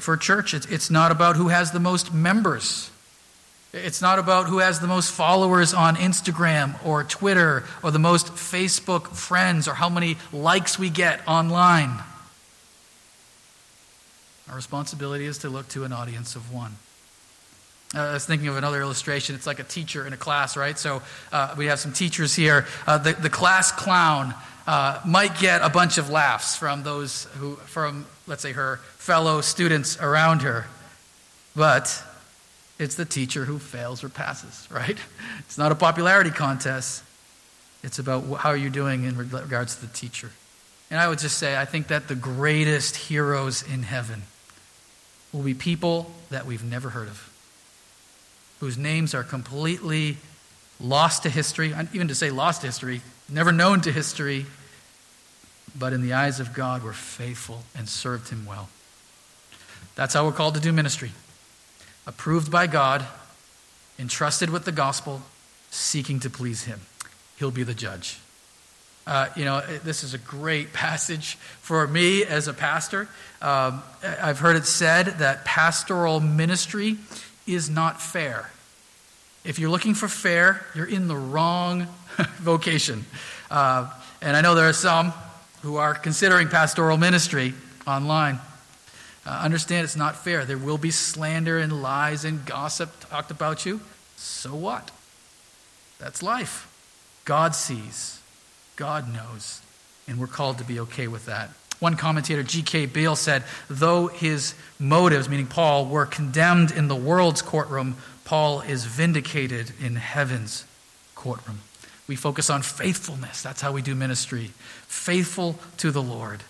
For 0.00 0.16
church, 0.16 0.54
it's 0.54 0.90
not 0.90 1.10
about 1.10 1.36
who 1.36 1.48
has 1.48 1.72
the 1.72 1.80
most 1.80 2.12
members. 2.12 2.90
It's 3.72 4.00
not 4.00 4.18
about 4.18 4.46
who 4.46 4.58
has 4.58 4.80
the 4.80 4.86
most 4.86 5.10
followers 5.10 5.74
on 5.74 5.96
Instagram 5.96 6.84
or 6.86 7.04
Twitter 7.04 7.64
or 7.82 7.90
the 7.90 7.98
most 7.98 8.28
Facebook 8.28 9.08
friends 9.08 9.68
or 9.68 9.74
how 9.74 9.88
many 9.88 10.16
likes 10.32 10.78
we 10.78 10.88
get 10.88 11.26
online. 11.26 11.98
Our 14.48 14.54
responsibility 14.54 15.26
is 15.26 15.38
to 15.38 15.48
look 15.48 15.68
to 15.70 15.84
an 15.84 15.92
audience 15.92 16.36
of 16.36 16.52
one. 16.52 16.76
Uh, 17.94 18.00
I 18.00 18.12
was 18.14 18.26
thinking 18.26 18.48
of 18.48 18.56
another 18.56 18.80
illustration. 18.80 19.34
It's 19.34 19.46
like 19.46 19.58
a 19.58 19.64
teacher 19.64 20.06
in 20.06 20.12
a 20.12 20.16
class, 20.16 20.56
right? 20.56 20.78
So 20.78 21.02
uh, 21.32 21.54
we 21.58 21.66
have 21.66 21.80
some 21.80 21.92
teachers 21.92 22.34
here. 22.34 22.66
Uh, 22.86 22.98
the, 22.98 23.12
the 23.14 23.30
class 23.30 23.72
clown 23.72 24.34
uh, 24.66 25.00
might 25.06 25.38
get 25.38 25.62
a 25.62 25.68
bunch 25.68 25.98
of 25.98 26.10
laughs 26.10 26.56
from 26.56 26.82
those 26.82 27.24
who, 27.38 27.56
from, 27.56 28.06
let's 28.26 28.42
say, 28.42 28.52
her 28.52 28.78
fellow 28.98 29.40
students 29.40 29.98
around 30.00 30.42
her. 30.42 30.66
But 31.54 32.02
it's 32.78 32.96
the 32.96 33.04
teacher 33.04 33.44
who 33.44 33.58
fails 33.58 34.02
or 34.02 34.08
passes, 34.08 34.68
right? 34.74 34.98
It's 35.40 35.58
not 35.58 35.72
a 35.72 35.76
popularity 35.76 36.30
contest. 36.30 37.02
It's 37.82 37.98
about 37.98 38.24
how 38.38 38.50
are 38.50 38.56
you 38.56 38.70
doing 38.70 39.04
in 39.04 39.16
regards 39.16 39.76
to 39.76 39.86
the 39.86 39.92
teacher. 39.92 40.30
And 40.90 41.00
I 41.00 41.08
would 41.08 41.18
just 41.18 41.38
say, 41.38 41.56
I 41.56 41.64
think 41.64 41.88
that 41.88 42.08
the 42.08 42.14
greatest 42.14 42.96
heroes 42.96 43.62
in 43.62 43.82
heaven 43.82 44.22
will 45.32 45.42
be 45.42 45.54
people 45.54 46.12
that 46.30 46.46
we've 46.46 46.64
never 46.64 46.90
heard 46.90 47.08
of, 47.08 47.30
whose 48.60 48.78
names 48.78 49.14
are 49.14 49.24
completely 49.24 50.16
lost 50.80 51.24
to 51.24 51.30
history, 51.30 51.74
even 51.92 52.08
to 52.08 52.14
say 52.14 52.30
lost 52.30 52.60
to 52.60 52.68
history, 52.68 53.00
never 53.28 53.52
known 53.52 53.80
to 53.82 53.92
history, 53.92 54.46
but 55.78 55.92
in 55.92 56.02
the 56.02 56.12
eyes 56.12 56.40
of 56.40 56.52
God 56.52 56.82
were 56.82 56.92
faithful 56.92 57.62
and 57.76 57.88
served 57.88 58.30
him 58.30 58.46
well. 58.46 58.68
That's 59.94 60.14
how 60.14 60.24
we're 60.24 60.32
called 60.32 60.54
to 60.54 60.60
do 60.60 60.72
ministry 60.72 61.12
approved 62.06 62.50
by 62.50 62.66
God, 62.66 63.04
entrusted 63.98 64.48
with 64.50 64.64
the 64.64 64.72
gospel, 64.72 65.22
seeking 65.70 66.20
to 66.20 66.30
please 66.30 66.64
Him. 66.64 66.80
He'll 67.36 67.50
be 67.50 67.64
the 67.64 67.74
judge. 67.74 68.18
Uh, 69.06 69.28
you 69.36 69.44
know, 69.44 69.60
this 69.84 70.02
is 70.02 70.14
a 70.14 70.18
great 70.18 70.72
passage 70.72 71.34
for 71.60 71.86
me 71.86 72.24
as 72.24 72.48
a 72.48 72.54
pastor. 72.54 73.08
Um, 73.42 73.82
I've 74.02 74.38
heard 74.38 74.56
it 74.56 74.66
said 74.66 75.18
that 75.18 75.44
pastoral 75.44 76.20
ministry 76.20 76.96
is 77.46 77.68
not 77.68 78.00
fair. 78.00 78.50
If 79.44 79.58
you're 79.58 79.70
looking 79.70 79.94
for 79.94 80.08
fair, 80.08 80.66
you're 80.74 80.86
in 80.86 81.06
the 81.06 81.16
wrong 81.16 81.86
vocation. 82.38 83.04
Uh, 83.50 83.88
and 84.20 84.36
I 84.36 84.40
know 84.40 84.56
there 84.56 84.68
are 84.68 84.72
some 84.72 85.12
who 85.66 85.76
are 85.78 85.94
considering 85.94 86.48
pastoral 86.48 86.96
ministry 86.96 87.52
online. 87.88 88.38
Uh, 89.26 89.30
understand 89.30 89.82
it's 89.82 89.96
not 89.96 90.14
fair. 90.14 90.44
There 90.44 90.56
will 90.56 90.78
be 90.78 90.92
slander 90.92 91.58
and 91.58 91.82
lies 91.82 92.24
and 92.24 92.46
gossip 92.46 92.88
talked 93.10 93.32
about 93.32 93.66
you. 93.66 93.80
So 94.14 94.54
what? 94.54 94.92
That's 95.98 96.22
life. 96.22 96.72
God 97.24 97.56
sees, 97.56 98.20
God 98.76 99.12
knows, 99.12 99.60
and 100.06 100.20
we're 100.20 100.28
called 100.28 100.58
to 100.58 100.64
be 100.64 100.78
okay 100.78 101.08
with 101.08 101.26
that. 101.26 101.50
One 101.80 101.96
commentator, 101.96 102.44
G.K. 102.44 102.86
Beale, 102.86 103.16
said, 103.16 103.42
Though 103.68 104.06
his 104.06 104.54
motives, 104.78 105.28
meaning 105.28 105.48
Paul, 105.48 105.86
were 105.86 106.06
condemned 106.06 106.70
in 106.70 106.86
the 106.86 106.94
world's 106.94 107.42
courtroom, 107.42 107.96
Paul 108.24 108.60
is 108.60 108.84
vindicated 108.84 109.72
in 109.82 109.96
heaven's 109.96 110.64
courtroom. 111.16 111.58
We 112.08 112.16
focus 112.16 112.50
on 112.50 112.62
faithfulness. 112.62 113.42
That's 113.42 113.60
how 113.60 113.72
we 113.72 113.82
do 113.82 113.94
ministry. 113.94 114.52
Faithful 114.86 115.58
to 115.78 115.90
the 115.90 116.02
Lord. 116.02 116.42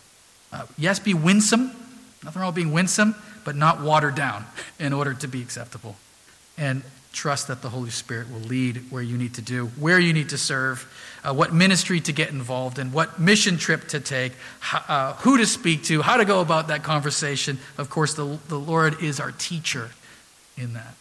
Uh, 0.53 0.67
yes, 0.77 0.99
be 0.99 1.15
winsome. 1.15 1.73
Nothing 2.23 2.43
wrong 2.43 2.49
with 2.49 2.57
being 2.57 2.73
winsome, 2.73 3.15
but 3.45 3.57
not 3.57 3.81
watered 3.81 4.15
down 4.15 4.45
in 4.79 4.93
order 4.93 5.15
to 5.15 5.29
be 5.29 5.41
acceptable. 5.43 5.97
And 6.59 6.83
trust 7.13 7.49
that 7.49 7.63
the 7.63 7.71
Holy 7.71 7.91
Spirit 7.91 8.31
will 8.31 8.41
lead 8.41 8.91
where 8.91 9.03
you 9.03 9.17
need 9.17 9.35
to 9.35 9.43
do, 9.43 9.67
where 9.79 9.99
you 9.99 10.13
need 10.13 10.29
to 10.29 10.39
serve, 10.39 10.87
uh, 11.25 11.33
what 11.33 11.53
ministry 11.53 11.99
to 11.99 12.13
get 12.13 12.29
involved 12.29 12.79
in, 12.79 12.93
what 12.93 13.19
mission 13.19 13.57
trip 13.57 13.89
to 13.89 14.01
take, 14.01 14.33
uh, 14.87 15.15
who 15.15 15.39
to 15.39 15.47
speak 15.47 15.83
to, 15.85 16.03
how 16.03 16.19
to 16.19 16.27
go 16.27 16.41
about 16.41 16.69
that 16.69 16.83
conversation. 16.83 17.59
Of 17.79 17.89
course, 17.89 18.13
the, 18.13 18.39
the 18.49 18.59
Lord 18.59 19.03
is 19.03 19.19
our 19.19 19.33
teacher 19.33 19.91
in 20.59 20.75
that. 20.75 20.95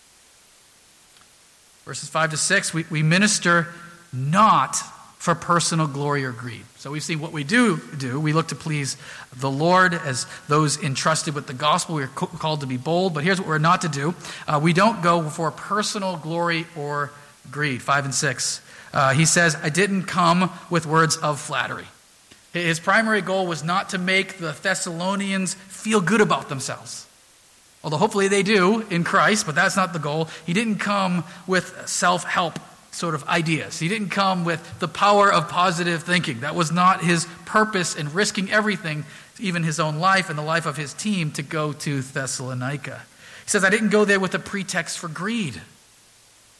Verses 1.83 2.07
5 2.09 2.31
to 2.31 2.37
6, 2.37 2.73
we, 2.73 2.85
we 2.89 3.03
minister 3.03 3.67
not 4.15 4.77
for 5.25 5.33
personal 5.33 5.87
glory 5.87 6.23
or 6.23 6.31
greed. 6.31 6.63
So 6.77 6.91
we've 6.91 7.03
seen 7.03 7.19
what 7.19 7.31
we 7.31 7.43
do 7.43 7.81
do. 7.97 8.19
We 8.19 8.31
look 8.31 8.49
to 8.49 8.55
please 8.55 8.95
the 9.35 9.49
Lord 9.49 9.95
as 9.95 10.27
those 10.47 10.81
entrusted 10.83 11.33
with 11.33 11.47
the 11.47 11.53
gospel. 11.53 11.95
We're 11.95 12.07
called 12.07 12.61
to 12.61 12.67
be 12.67 12.77
bold, 12.77 13.15
but 13.15 13.23
here's 13.23 13.39
what 13.39 13.47
we're 13.47 13.57
not 13.57 13.81
to 13.81 13.89
do. 13.89 14.13
Uh, 14.47 14.59
we 14.61 14.71
don't 14.71 15.01
go 15.01 15.27
for 15.29 15.49
personal 15.49 16.17
glory 16.17 16.67
or 16.77 17.11
greed. 17.49 17.81
5 17.81 18.05
and 18.05 18.13
6. 18.13 18.61
Uh, 18.93 19.13
he 19.13 19.25
says, 19.25 19.57
I 19.63 19.69
didn't 19.69 20.03
come 20.03 20.51
with 20.69 20.85
words 20.85 21.17
of 21.17 21.39
flattery. 21.39 21.87
His 22.53 22.79
primary 22.79 23.21
goal 23.21 23.47
was 23.47 23.63
not 23.63 23.89
to 23.89 23.97
make 23.97 24.37
the 24.37 24.51
Thessalonians 24.51 25.55
feel 25.55 26.01
good 26.01 26.21
about 26.21 26.49
themselves. 26.49 27.07
Although 27.83 27.97
hopefully 27.97 28.27
they 28.27 28.43
do 28.43 28.81
in 28.91 29.03
Christ, 29.03 29.47
but 29.47 29.55
that's 29.55 29.75
not 29.75 29.91
the 29.91 29.99
goal. 29.99 30.29
He 30.45 30.53
didn't 30.53 30.77
come 30.77 31.23
with 31.47 31.87
self 31.87 32.23
help 32.23 32.59
sort 32.95 33.13
of 33.13 33.27
ideas. 33.27 33.79
He 33.79 33.87
didn't 33.87 34.09
come 34.09 34.45
with 34.45 34.79
the 34.79 34.87
power 34.87 35.31
of 35.31 35.49
positive 35.49 36.03
thinking. 36.03 36.39
That 36.39 36.55
was 36.55 36.71
not 36.71 37.03
his 37.03 37.27
purpose 37.45 37.95
in 37.95 38.13
risking 38.13 38.49
everything, 38.51 39.05
even 39.39 39.63
his 39.63 39.79
own 39.79 39.99
life 39.99 40.29
and 40.29 40.37
the 40.39 40.43
life 40.43 40.65
of 40.65 40.77
his 40.77 40.93
team, 40.93 41.31
to 41.31 41.43
go 41.43 41.73
to 41.73 42.01
Thessalonica. 42.01 43.01
He 43.43 43.49
says, 43.49 43.63
I 43.63 43.69
didn't 43.69 43.89
go 43.89 44.05
there 44.05 44.19
with 44.19 44.33
a 44.33 44.39
pretext 44.39 44.97
for 44.97 45.07
greed, 45.07 45.61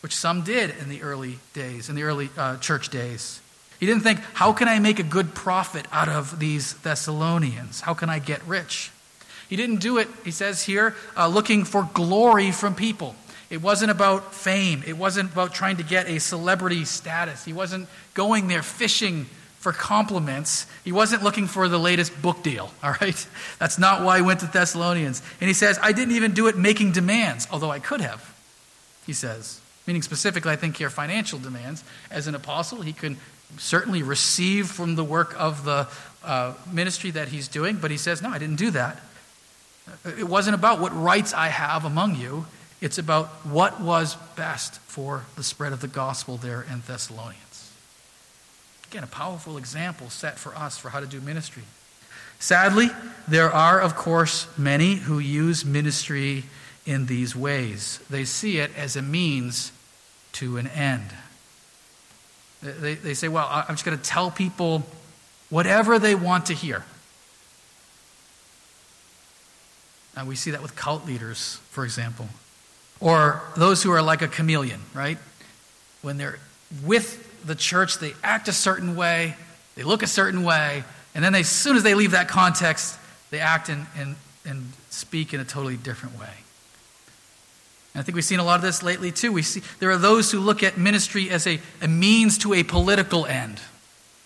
which 0.01 0.15
some 0.15 0.43
did 0.43 0.75
in 0.81 0.89
the 0.89 1.01
early 1.01 1.39
days, 1.53 1.89
in 1.89 1.95
the 1.95 2.03
early 2.03 2.29
uh, 2.37 2.57
church 2.57 2.89
days. 2.89 3.41
He 3.79 3.85
didn't 3.85 4.03
think, 4.03 4.19
how 4.33 4.53
can 4.53 4.67
I 4.67 4.79
make 4.79 4.99
a 4.99 5.03
good 5.03 5.33
profit 5.33 5.85
out 5.91 6.09
of 6.09 6.39
these 6.39 6.73
Thessalonians? 6.75 7.81
How 7.81 7.93
can 7.93 8.09
I 8.09 8.19
get 8.19 8.45
rich? 8.45 8.91
He 9.49 9.55
didn't 9.55 9.77
do 9.77 9.97
it, 9.97 10.07
he 10.23 10.31
says 10.31 10.63
here, 10.63 10.95
uh, 11.15 11.27
looking 11.27 11.65
for 11.65 11.89
glory 11.93 12.51
from 12.51 12.75
people. 12.75 13.15
It 13.55 13.61
wasn't 13.61 13.89
about 13.89 14.33
fame. 14.33 14.83
It 14.85 14.97
wasn't 14.97 15.31
about 15.31 15.53
trying 15.53 15.77
to 15.77 15.83
get 15.83 16.09
a 16.09 16.19
celebrity 16.19 16.83
status. 16.83 17.45
He 17.45 17.53
wasn't 17.53 17.87
going 18.13 18.49
there 18.49 18.61
fishing 18.61 19.27
for 19.59 19.71
compliments. 19.71 20.67
He 20.83 20.91
wasn't 20.91 21.23
looking 21.23 21.47
for 21.47 21.69
the 21.69 21.77
latest 21.77 22.21
book 22.21 22.43
deal, 22.43 22.69
all 22.83 22.95
right? 22.99 23.27
That's 23.57 23.79
not 23.79 24.03
why 24.03 24.17
he 24.17 24.23
went 24.23 24.41
to 24.41 24.47
Thessalonians. 24.47 25.21
And 25.39 25.47
he 25.47 25.53
says, 25.53 25.79
I 25.81 25.93
didn't 25.93 26.15
even 26.15 26.33
do 26.33 26.47
it 26.47 26.57
making 26.57 26.91
demands, 26.91 27.47
although 27.49 27.71
I 27.71 27.79
could 27.79 28.01
have, 28.01 28.35
he 29.05 29.13
says. 29.13 29.61
Meaning 29.87 30.01
specifically, 30.01 30.51
I 30.51 30.57
think 30.57 30.75
here, 30.75 30.89
financial 30.89 31.39
demands. 31.39 31.81
As 32.11 32.27
an 32.27 32.35
apostle, 32.35 32.81
he 32.81 32.91
can 32.91 33.15
certainly 33.57 34.03
receive 34.03 34.67
from 34.67 34.95
the 34.95 35.03
work 35.05 35.33
of 35.39 35.63
the 35.63 35.87
uh, 36.25 36.55
ministry 36.69 37.11
that 37.11 37.29
he's 37.29 37.47
doing, 37.47 37.77
but 37.77 37.89
he 37.89 37.95
says, 37.95 38.21
No, 38.21 38.31
I 38.31 38.37
didn't 38.37 38.57
do 38.57 38.71
that. 38.71 39.01
It 40.03 40.27
wasn't 40.27 40.55
about 40.55 40.81
what 40.81 40.93
rights 40.93 41.33
I 41.33 41.47
have 41.47 41.85
among 41.85 42.15
you. 42.15 42.47
It's 42.81 42.97
about 42.97 43.27
what 43.45 43.81
was 43.81 44.15
best 44.35 44.79
for 44.81 45.25
the 45.35 45.43
spread 45.43 45.73
of 45.73 45.81
the 45.81 45.87
gospel 45.87 46.37
there 46.37 46.61
in 46.61 46.81
Thessalonians. 46.85 47.71
Again, 48.89 49.03
a 49.03 49.07
powerful 49.07 49.57
example 49.57 50.09
set 50.09 50.37
for 50.37 50.55
us 50.55 50.77
for 50.77 50.89
how 50.89 50.99
to 50.99 51.07
do 51.07 51.19
ministry. 51.21 51.63
Sadly, 52.39 52.89
there 53.27 53.51
are, 53.51 53.79
of 53.79 53.95
course, 53.95 54.47
many 54.57 54.95
who 54.95 55.19
use 55.19 55.65
ministry 55.65 56.43
in 56.85 57.07
these 57.07 57.35
ways. 57.35 57.99
They 58.09 58.25
see 58.25 58.59
it 58.59 58.71
as 58.77 58.95
a 58.95 59.01
means 59.01 59.71
to 60.33 60.57
an 60.57 60.67
end. 60.67 61.13
They, 62.61 62.95
they 62.95 63.13
say, 63.13 63.27
well, 63.27 63.47
I'm 63.49 63.75
just 63.75 63.85
going 63.85 63.97
to 63.97 64.03
tell 64.03 64.31
people 64.31 64.83
whatever 65.49 65.97
they 65.97 66.15
want 66.15 66.47
to 66.47 66.53
hear. 66.53 66.83
And 70.15 70.27
we 70.27 70.35
see 70.35 70.51
that 70.51 70.61
with 70.61 70.75
cult 70.75 71.05
leaders, 71.05 71.59
for 71.71 71.83
example. 71.83 72.27
Or 72.99 73.41
those 73.55 73.83
who 73.83 73.91
are 73.91 74.01
like 74.01 74.21
a 74.21 74.27
chameleon, 74.27 74.81
right? 74.93 75.17
When 76.01 76.17
they're 76.17 76.39
with 76.83 77.45
the 77.45 77.55
church, 77.55 77.99
they 77.99 78.13
act 78.23 78.47
a 78.47 78.53
certain 78.53 78.95
way, 78.95 79.35
they 79.75 79.83
look 79.83 80.01
a 80.03 80.07
certain 80.07 80.43
way, 80.43 80.83
and 81.13 81.23
then 81.23 81.33
they, 81.33 81.41
as 81.41 81.49
soon 81.49 81.75
as 81.75 81.83
they 81.83 81.93
leave 81.93 82.11
that 82.11 82.27
context, 82.27 82.97
they 83.29 83.39
act 83.39 83.69
and, 83.69 83.85
and, 83.97 84.15
and 84.45 84.71
speak 84.89 85.33
in 85.33 85.39
a 85.39 85.45
totally 85.45 85.77
different 85.77 86.19
way. 86.19 86.33
And 87.93 88.01
I 88.01 88.03
think 88.03 88.15
we've 88.15 88.25
seen 88.25 88.39
a 88.39 88.43
lot 88.43 88.55
of 88.55 88.61
this 88.61 88.83
lately 88.83 89.11
too. 89.11 89.31
We 89.31 89.41
see 89.41 89.61
there 89.79 89.91
are 89.91 89.97
those 89.97 90.31
who 90.31 90.39
look 90.39 90.63
at 90.63 90.77
ministry 90.77 91.29
as 91.29 91.47
a, 91.47 91.59
a 91.81 91.87
means 91.87 92.37
to 92.39 92.53
a 92.53 92.63
political 92.63 93.25
end. 93.25 93.61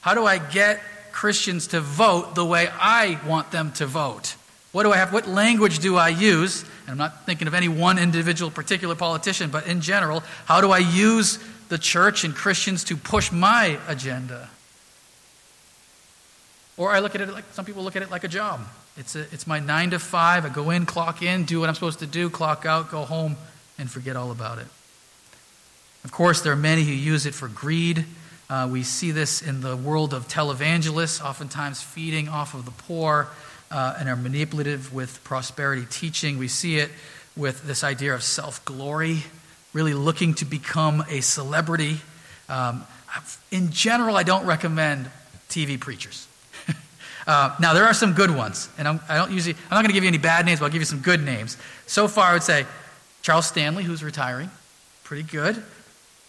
How 0.02 0.16
do 0.16 0.26
I 0.26 0.40
get 0.40 0.82
Christians 1.12 1.68
to 1.68 1.82
vote 1.82 2.34
the 2.34 2.46
way 2.46 2.70
I 2.80 3.20
want 3.28 3.52
them 3.52 3.72
to 3.74 3.86
vote? 3.86 4.36
What 4.72 4.84
do 4.84 4.92
I 4.92 4.98
have? 4.98 5.12
What 5.12 5.28
language 5.28 5.80
do 5.80 5.96
I 5.96 6.10
use? 6.10 6.64
And 6.82 6.92
I'm 6.92 6.98
not 6.98 7.26
thinking 7.26 7.48
of 7.48 7.54
any 7.54 7.68
one 7.68 7.98
individual 7.98 8.52
particular 8.52 8.96
politician, 8.96 9.50
but 9.50 9.66
in 9.66 9.82
general, 9.82 10.22
how 10.46 10.62
do 10.62 10.72
I 10.72 10.78
use 10.78 11.40
the 11.70 11.78
church 11.78 12.24
and 12.24 12.36
Christians 12.36 12.84
to 12.86 12.96
push 12.96 13.32
my 13.32 13.80
agenda? 13.88 14.50
Or 16.78 16.92
I 16.92 17.00
look 17.00 17.16
at 17.16 17.22
it 17.22 17.30
like 17.30 17.46
some 17.52 17.66
people 17.66 17.84
look 17.84 17.96
at 17.96 18.04
it 18.04 18.12
like 18.12 18.24
a 18.24 18.28
job. 18.28 18.62
It's, 18.96 19.16
a, 19.16 19.22
it's 19.32 19.48
my 19.48 19.60
nine 19.60 19.90
to 19.90 20.00
five. 20.00 20.46
I 20.46 20.50
go 20.50 20.70
in, 20.70 20.86
clock 20.86 21.22
in, 21.22 21.46
do 21.46 21.60
what 21.60 21.70
I'm 21.70 21.76
supposed 21.76 22.00
to 22.00 22.08
do, 22.08 22.30
clock 22.30 22.66
out, 22.66 22.92
go 22.92 23.06
home, 23.06 23.38
and 23.78 23.90
forget 23.90 24.16
all 24.16 24.30
about 24.30 24.60
it. 24.60 24.68
Of 26.04 26.12
course, 26.12 26.42
there 26.42 26.54
are 26.54 26.58
many 26.58 26.84
who 26.84 26.92
use 26.92 27.26
it 27.26 27.34
for 27.34 27.48
greed. 27.48 28.06
Uh, 28.50 28.68
we 28.72 28.84
see 28.84 29.12
this 29.12 29.42
in 29.42 29.62
the 29.62 29.76
world 29.76 30.14
of 30.14 30.28
televangelists, 30.28 31.24
oftentimes 31.24 31.82
feeding 31.82 32.30
off 32.30 32.54
of 32.54 32.66
the 32.66 32.72
poor 32.72 33.30
uh, 33.72 33.96
and 34.00 34.10
are 34.10 34.16
manipulative 34.16 34.94
with 34.94 35.24
prosperity 35.24 35.86
teaching. 35.90 36.38
We 36.38 36.48
see 36.48 36.78
it 36.78 36.90
with 37.36 37.66
this 37.66 37.84
idea 37.84 38.14
of 38.14 38.24
self 38.24 38.64
glory, 38.66 39.24
really 39.74 39.94
looking 39.94 40.34
to 40.36 40.46
become 40.46 41.04
a 41.10 41.22
celebrity. 41.22 41.98
Um, 42.48 42.86
in 43.52 43.72
general, 43.72 44.16
I 44.16 44.24
don't 44.24 44.46
recommend 44.46 45.10
TV 45.50 45.80
preachers. 45.80 46.28
uh, 47.28 47.56
now, 47.60 47.74
there 47.74 47.86
are 47.86 47.94
some 47.94 48.14
good 48.14 48.32
ones, 48.32 48.70
and 48.78 48.88
I'm, 48.88 49.00
I 49.08 49.16
do 49.16 49.20
not 49.20 49.32
usually, 49.32 49.56
I'm 49.56 49.76
not 49.76 49.82
going 49.82 49.88
to 49.88 49.94
give 49.94 50.04
you 50.04 50.10
any 50.10 50.18
bad 50.18 50.46
names, 50.46 50.60
but 50.60 50.66
I'll 50.66 50.72
give 50.72 50.82
you 50.82 50.86
some 50.86 51.00
good 51.00 51.24
names. 51.24 51.58
So 51.88 52.08
far, 52.08 52.32
I 52.32 52.34
would 52.34 52.44
say 52.44 52.66
Charles 53.22 53.48
Stanley, 53.48 53.84
who's 53.84 54.04
retiring, 54.04 54.50
pretty 55.04 55.24
good 55.24 55.64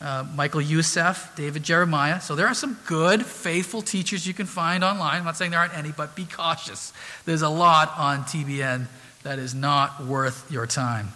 uh, 0.01 0.25
Michael 0.35 0.63
Youssef, 0.63 1.31
David 1.37 1.63
Jeremiah. 1.63 2.21
So 2.21 2.35
there 2.35 2.47
are 2.47 2.55
some 2.55 2.79
good, 2.87 3.27
faithful 3.27 3.83
teachers 3.83 4.27
you 4.27 4.33
can 4.33 4.47
find 4.47 4.83
online. 4.83 5.19
I'm 5.19 5.25
not 5.25 5.37
saying 5.37 5.51
there 5.51 5.61
aren't 5.61 5.77
any, 5.77 5.93
but 5.93 6.17
be 6.17 6.25
cautious. 6.25 6.93
There's 7.27 7.43
a 7.43 7.49
lot 7.49 7.93
on 7.99 8.25
TBN 8.25 8.87
that 9.23 9.39
is 9.39 9.55
not 9.55 10.05
worth 10.05 10.51
your 10.51 10.67
time. 10.67 11.09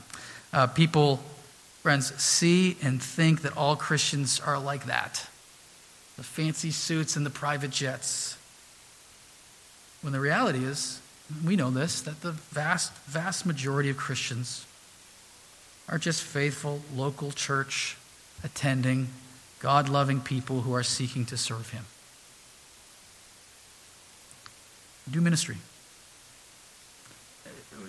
Uh, 0.52 0.66
people, 0.66 1.22
friends, 1.82 2.14
see 2.22 2.76
and 2.82 3.02
think 3.02 3.42
that 3.42 3.56
all 3.56 3.76
Christians 3.76 4.40
are 4.40 4.58
like 4.58 4.86
that 4.86 5.28
the 6.16 6.22
fancy 6.22 6.70
suits 6.70 7.16
and 7.16 7.26
the 7.26 7.30
private 7.30 7.72
jets. 7.72 8.36
When 10.00 10.12
the 10.12 10.20
reality 10.20 10.64
is, 10.64 11.00
we 11.44 11.56
know 11.56 11.70
this, 11.70 12.02
that 12.02 12.20
the 12.20 12.30
vast, 12.30 12.92
vast 13.06 13.44
majority 13.44 13.90
of 13.90 13.96
Christians 13.96 14.64
are 15.88 15.98
just 15.98 16.22
faithful 16.22 16.82
local 16.94 17.32
church 17.32 17.96
attending, 18.42 19.08
God 19.60 19.88
loving 19.88 20.20
people 20.20 20.62
who 20.62 20.74
are 20.74 20.82
seeking 20.82 21.24
to 21.26 21.36
serve 21.36 21.70
Him. 21.70 21.84
Do 25.10 25.20
ministry. 25.20 25.56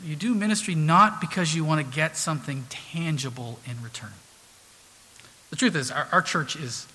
You 0.03 0.15
do 0.15 0.35
ministry 0.35 0.75
not 0.75 1.21
because 1.21 1.55
you 1.55 1.63
want 1.63 1.85
to 1.85 1.95
get 1.95 2.17
something 2.17 2.65
tangible 2.69 3.59
in 3.65 3.81
return. 3.81 4.11
The 5.49 5.55
truth 5.55 5.75
is, 5.75 5.91
our, 5.91 6.07
our 6.11 6.21
church 6.21 6.55
is, 6.55 6.85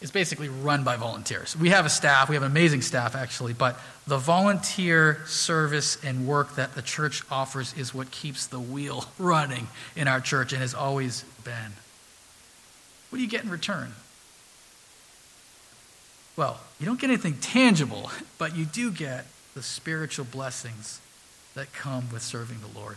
is 0.00 0.10
basically 0.10 0.48
run 0.48 0.84
by 0.84 0.96
volunteers. 0.96 1.56
We 1.56 1.70
have 1.70 1.86
a 1.86 1.90
staff, 1.90 2.28
we 2.28 2.34
have 2.34 2.42
an 2.42 2.50
amazing 2.50 2.82
staff 2.82 3.16
actually, 3.16 3.54
but 3.54 3.78
the 4.06 4.18
volunteer 4.18 5.20
service 5.26 6.02
and 6.04 6.26
work 6.26 6.56
that 6.56 6.74
the 6.74 6.82
church 6.82 7.22
offers 7.30 7.74
is 7.74 7.94
what 7.94 8.10
keeps 8.10 8.46
the 8.46 8.60
wheel 8.60 9.06
running 9.18 9.68
in 9.96 10.06
our 10.06 10.20
church 10.20 10.52
and 10.52 10.60
has 10.60 10.74
always 10.74 11.24
been. 11.44 11.72
What 13.14 13.18
do 13.18 13.22
you 13.22 13.30
get 13.30 13.44
in 13.44 13.50
return? 13.50 13.92
Well, 16.36 16.58
you 16.80 16.86
don't 16.86 17.00
get 17.00 17.10
anything 17.10 17.36
tangible, 17.36 18.10
but 18.38 18.56
you 18.56 18.64
do 18.64 18.90
get 18.90 19.26
the 19.54 19.62
spiritual 19.62 20.24
blessings 20.24 21.00
that 21.54 21.72
come 21.72 22.10
with 22.12 22.22
serving 22.22 22.58
the 22.58 22.76
Lord. 22.76 22.96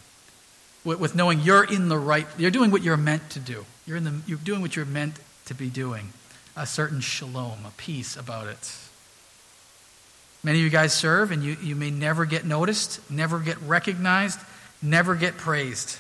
With, 0.84 1.14
knowing 1.14 1.42
you're 1.42 1.64
in 1.64 1.88
the 1.88 2.00
right, 2.00 2.26
you're 2.36 2.50
doing 2.50 2.72
what 2.72 2.82
you're 2.82 2.98
meant 2.98 3.30
to 3.30 3.40
do. 3.40 3.68
You're, 3.86 3.98
in 3.98 4.06
the, 4.06 4.22
you're 4.26 4.40
doing 4.40 4.62
what 4.62 4.76
you're 4.76 4.88
meant 4.88 5.20
to 5.46 5.54
be 5.54 5.70
doing. 5.70 6.10
a 6.56 6.66
certain 6.66 7.00
shalom, 7.00 7.60
a 7.64 7.72
peace 7.78 8.18
about 8.18 8.48
it. 8.48 8.76
Many 10.44 10.58
of 10.58 10.64
you 10.64 10.72
guys 10.72 10.94
serve, 10.94 11.30
and 11.30 11.44
you, 11.44 11.58
you 11.62 11.76
may 11.76 11.92
never 11.92 12.26
get 12.26 12.44
noticed, 12.44 13.08
never 13.12 13.38
get 13.38 13.62
recognized, 13.62 14.40
never 14.82 15.14
get 15.14 15.38
praised. 15.38 16.00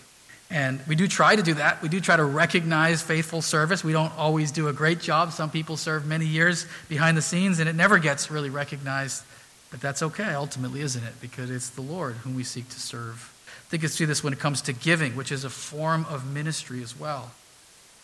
And 0.50 0.80
we 0.88 0.96
do 0.96 1.08
try 1.08 1.36
to 1.36 1.44
do 1.44 1.56
that. 1.56 1.82
We 1.82 1.90
do 1.90 2.00
try 2.00 2.16
to 2.16 2.24
recognize 2.24 3.02
faithful 3.02 3.42
service. 3.42 3.84
We 3.84 3.92
don't 3.92 4.16
always 4.18 4.52
do 4.52 4.70
a 4.70 4.74
great 4.74 5.02
job. 5.02 5.34
Some 5.34 5.50
people 5.50 5.76
serve 5.76 6.06
many 6.06 6.26
years 6.26 6.66
behind 6.88 7.18
the 7.18 7.22
scenes, 7.22 7.60
and 7.60 7.68
it 7.68 7.76
never 7.76 8.00
gets 8.00 8.32
really 8.32 8.50
recognized. 8.50 9.24
But 9.72 9.82
that's 9.82 10.02
okay, 10.02 10.34
ultimately, 10.34 10.80
isn't 10.82 11.04
it? 11.04 11.20
Because 11.20 11.52
it's 11.52 11.70
the 11.70 11.82
Lord 11.82 12.16
whom 12.16 12.36
we 12.36 12.44
seek 12.44 12.70
to 12.70 12.80
serve. 12.80 13.34
I 13.68 13.70
think 13.70 13.84
you 13.84 13.90
see 13.90 14.06
this 14.06 14.24
when 14.24 14.32
it 14.32 14.40
comes 14.40 14.62
to 14.64 14.74
giving, 14.74 15.18
which 15.18 15.32
is 15.32 15.44
a 15.44 15.50
form 15.50 16.06
of 16.10 16.26
ministry 16.26 16.82
as 16.82 16.98
well. 16.98 17.32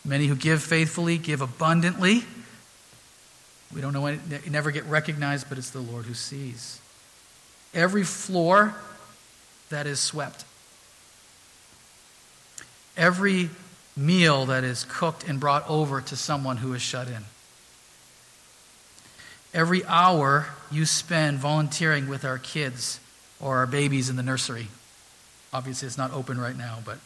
Many 0.04 0.28
who 0.28 0.36
give 0.36 0.62
faithfully 0.62 1.18
give 1.18 1.40
abundantly. 1.40 2.26
We 3.74 3.80
don't 3.80 3.94
know 3.94 4.18
never 4.50 4.72
get 4.72 4.84
recognized, 4.86 5.48
but 5.48 5.58
it's 5.58 5.70
the 5.70 5.80
Lord 5.80 6.06
who 6.06 6.14
sees. 6.14 6.82
Every 7.74 8.04
floor 8.04 8.76
that 9.70 9.88
is 9.88 10.02
swept, 10.02 10.44
every 12.98 13.50
meal 13.96 14.46
that 14.48 14.64
is 14.64 14.86
cooked 14.86 15.28
and 15.28 15.40
brought 15.40 15.68
over 15.70 16.02
to 16.02 16.16
someone 16.16 16.58
who 16.58 16.74
is 16.74 16.82
shut 16.82 17.08
in, 17.08 17.24
every 19.54 19.86
hour 19.86 20.48
you 20.72 20.86
spend 20.86 21.38
volunteering 21.38 22.08
with 22.08 22.26
our 22.26 22.38
kids 22.38 23.00
or 23.40 23.58
our 23.58 23.68
babies 23.68 24.10
in 24.10 24.16
the 24.16 24.24
nursery. 24.24 24.68
Obviously, 25.52 25.88
it's 25.88 25.98
not 25.98 26.12
open 26.12 26.40
right 26.40 26.58
now, 26.58 26.80
but 26.84 26.98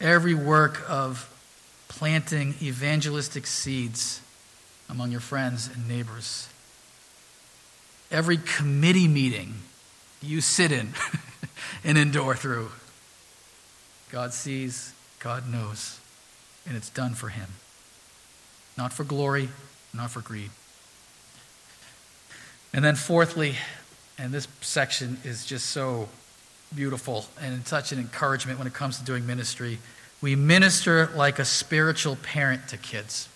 every 0.00 0.34
work 0.34 0.82
of 0.88 1.28
planting 1.88 2.54
evangelistic 2.62 3.46
seeds 3.46 4.20
among 4.88 5.10
your 5.10 5.20
friends 5.20 5.68
and 5.72 5.88
neighbors. 5.88 6.48
Every 8.10 8.38
committee 8.38 9.08
meeting 9.08 9.54
you 10.22 10.40
sit 10.40 10.72
in 10.72 10.94
and 11.84 11.96
endure 11.96 12.34
through. 12.34 12.70
God 14.12 14.32
sees, 14.32 14.92
God 15.18 15.48
knows, 15.48 16.00
and 16.66 16.76
it's 16.76 16.90
done 16.90 17.14
for 17.14 17.28
Him. 17.28 17.48
Not 18.76 18.92
for 18.92 19.04
glory, 19.04 19.48
not 19.94 20.10
for 20.10 20.20
greed. 20.20 20.50
And 22.72 22.84
then, 22.84 22.96
fourthly, 22.96 23.54
and 24.18 24.32
this 24.32 24.46
section 24.60 25.18
is 25.24 25.44
just 25.46 25.66
so 25.66 26.08
beautiful 26.74 27.26
and 27.40 27.66
such 27.66 27.92
an 27.92 27.98
encouragement 27.98 28.58
when 28.58 28.66
it 28.66 28.74
comes 28.74 28.98
to 28.98 29.04
doing 29.04 29.26
ministry. 29.26 29.78
We 30.20 30.36
minister 30.36 31.10
like 31.14 31.38
a 31.38 31.44
spiritual 31.44 32.16
parent 32.16 32.68
to 32.68 32.76
kids. 32.76 33.28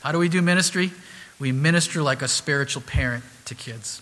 How 0.00 0.12
do 0.12 0.18
we 0.18 0.28
do 0.28 0.42
ministry? 0.42 0.92
We 1.38 1.52
minister 1.52 2.02
like 2.02 2.22
a 2.22 2.28
spiritual 2.28 2.82
parent 2.82 3.24
to 3.46 3.54
kids. 3.54 4.00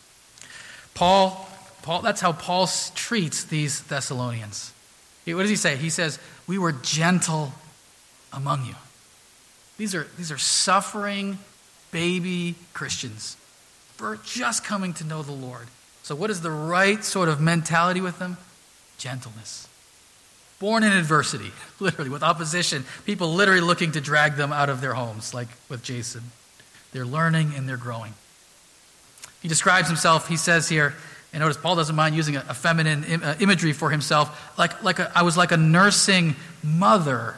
Paul, 0.95 1.49
Paul 1.83 2.03
that's 2.03 2.21
how 2.21 2.33
Paul 2.33 2.69
treats 2.95 3.45
these 3.45 3.83
Thessalonians. 3.83 4.73
What 5.27 5.43
does 5.43 5.51
he 5.51 5.57
say? 5.57 5.77
He 5.77 5.91
says, 5.91 6.19
We 6.47 6.59
were 6.59 6.73
gentle 6.73 7.53
among 8.33 8.67
you. 8.67 8.75
These 9.79 9.95
are, 9.95 10.07
these 10.17 10.33
are 10.33 10.39
suffering 10.39 11.39
baby 11.91 12.57
Christians. 12.73 13.37
Just 14.25 14.65
coming 14.65 14.95
to 14.95 15.05
know 15.05 15.23
the 15.23 15.31
Lord. 15.31 15.69
So, 16.03 16.17
what 16.17 16.31
is 16.31 16.41
the 16.41 16.51
right 16.51 17.05
sort 17.05 17.29
of 17.29 17.41
mentality 17.41 18.01
with 18.01 18.19
them? 18.19 18.37
Gentleness. 18.99 19.69
Born 20.59 20.83
in 20.83 20.93
adversity, 20.93 21.53
literally, 21.81 22.11
with 22.11 22.25
opposition. 22.25 22.85
People 23.05 23.33
literally 23.33 23.61
looking 23.61 23.93
to 23.93 24.01
drag 24.01 24.35
them 24.35 24.53
out 24.53 24.69
of 24.69 24.81
their 24.81 24.95
homes, 24.95 25.33
like 25.33 25.49
with 25.69 25.85
Jason. 25.85 26.23
They're 26.91 27.07
learning 27.07 27.53
and 27.57 27.69
they're 27.69 27.77
growing. 27.77 28.15
He 29.41 29.49
describes 29.49 29.89
himself, 29.89 30.29
he 30.29 30.37
says 30.37 30.69
here, 30.69 30.95
and 31.33 31.41
notice 31.41 31.57
Paul 31.57 31.77
doesn't 31.77 31.97
mind 31.97 32.15
using 32.15 32.37
a, 32.37 32.45
a 32.49 32.55
feminine 32.55 33.05
Im, 33.05 33.23
uh, 33.23 33.35
imagery 33.41 33.73
for 33.73 33.91
himself. 33.91 34.57
Like, 34.59 34.83
like 34.83 34.99
a, 34.99 35.11
I 35.15 35.23
was 35.23 35.37
like 35.37 35.51
a 35.53 35.57
nursing 35.57 36.37
mother 36.63 37.37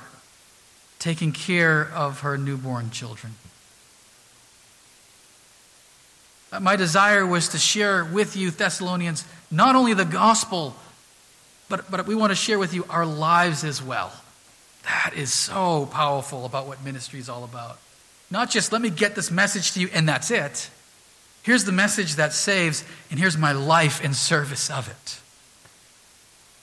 taking 0.99 1.33
care 1.33 1.91
of 1.95 2.21
her 2.21 2.37
newborn 2.37 2.91
children. 2.91 3.35
My 6.61 6.77
desire 6.77 7.27
was 7.27 7.49
to 7.49 7.59
share 7.59 8.05
with 8.05 8.37
you, 8.37 8.51
Thessalonians, 8.51 9.25
not 9.51 9.77
only 9.77 9.95
the 9.95 10.05
gospel, 10.05 10.77
but, 11.69 11.91
but 11.91 12.07
we 12.07 12.15
want 12.15 12.31
to 12.31 12.37
share 12.37 12.59
with 12.59 12.75
you 12.75 12.85
our 12.89 13.07
lives 13.07 13.65
as 13.65 13.83
well. 13.83 14.13
That 14.85 15.13
is 15.17 15.33
so 15.33 15.87
powerful 15.87 16.45
about 16.45 16.67
what 16.67 16.85
ministry 16.85 17.19
is 17.19 17.29
all 17.29 17.45
about. 17.45 17.79
Not 18.31 18.51
just 18.51 18.73
let 18.73 18.83
me 18.83 18.91
get 18.91 19.15
this 19.15 19.31
message 19.31 19.73
to 19.73 19.81
you 19.81 19.89
and 19.93 20.09
that's 20.09 20.31
it. 20.31 20.71
Here's 21.45 21.65
the 21.65 21.73
message 21.73 22.17
that 22.17 22.33
saves, 22.33 22.85
and 23.11 23.21
here's 23.21 23.37
my 23.37 23.53
life 23.53 24.03
in 24.03 24.15
service 24.15 24.71
of 24.71 24.89
it. 24.89 25.21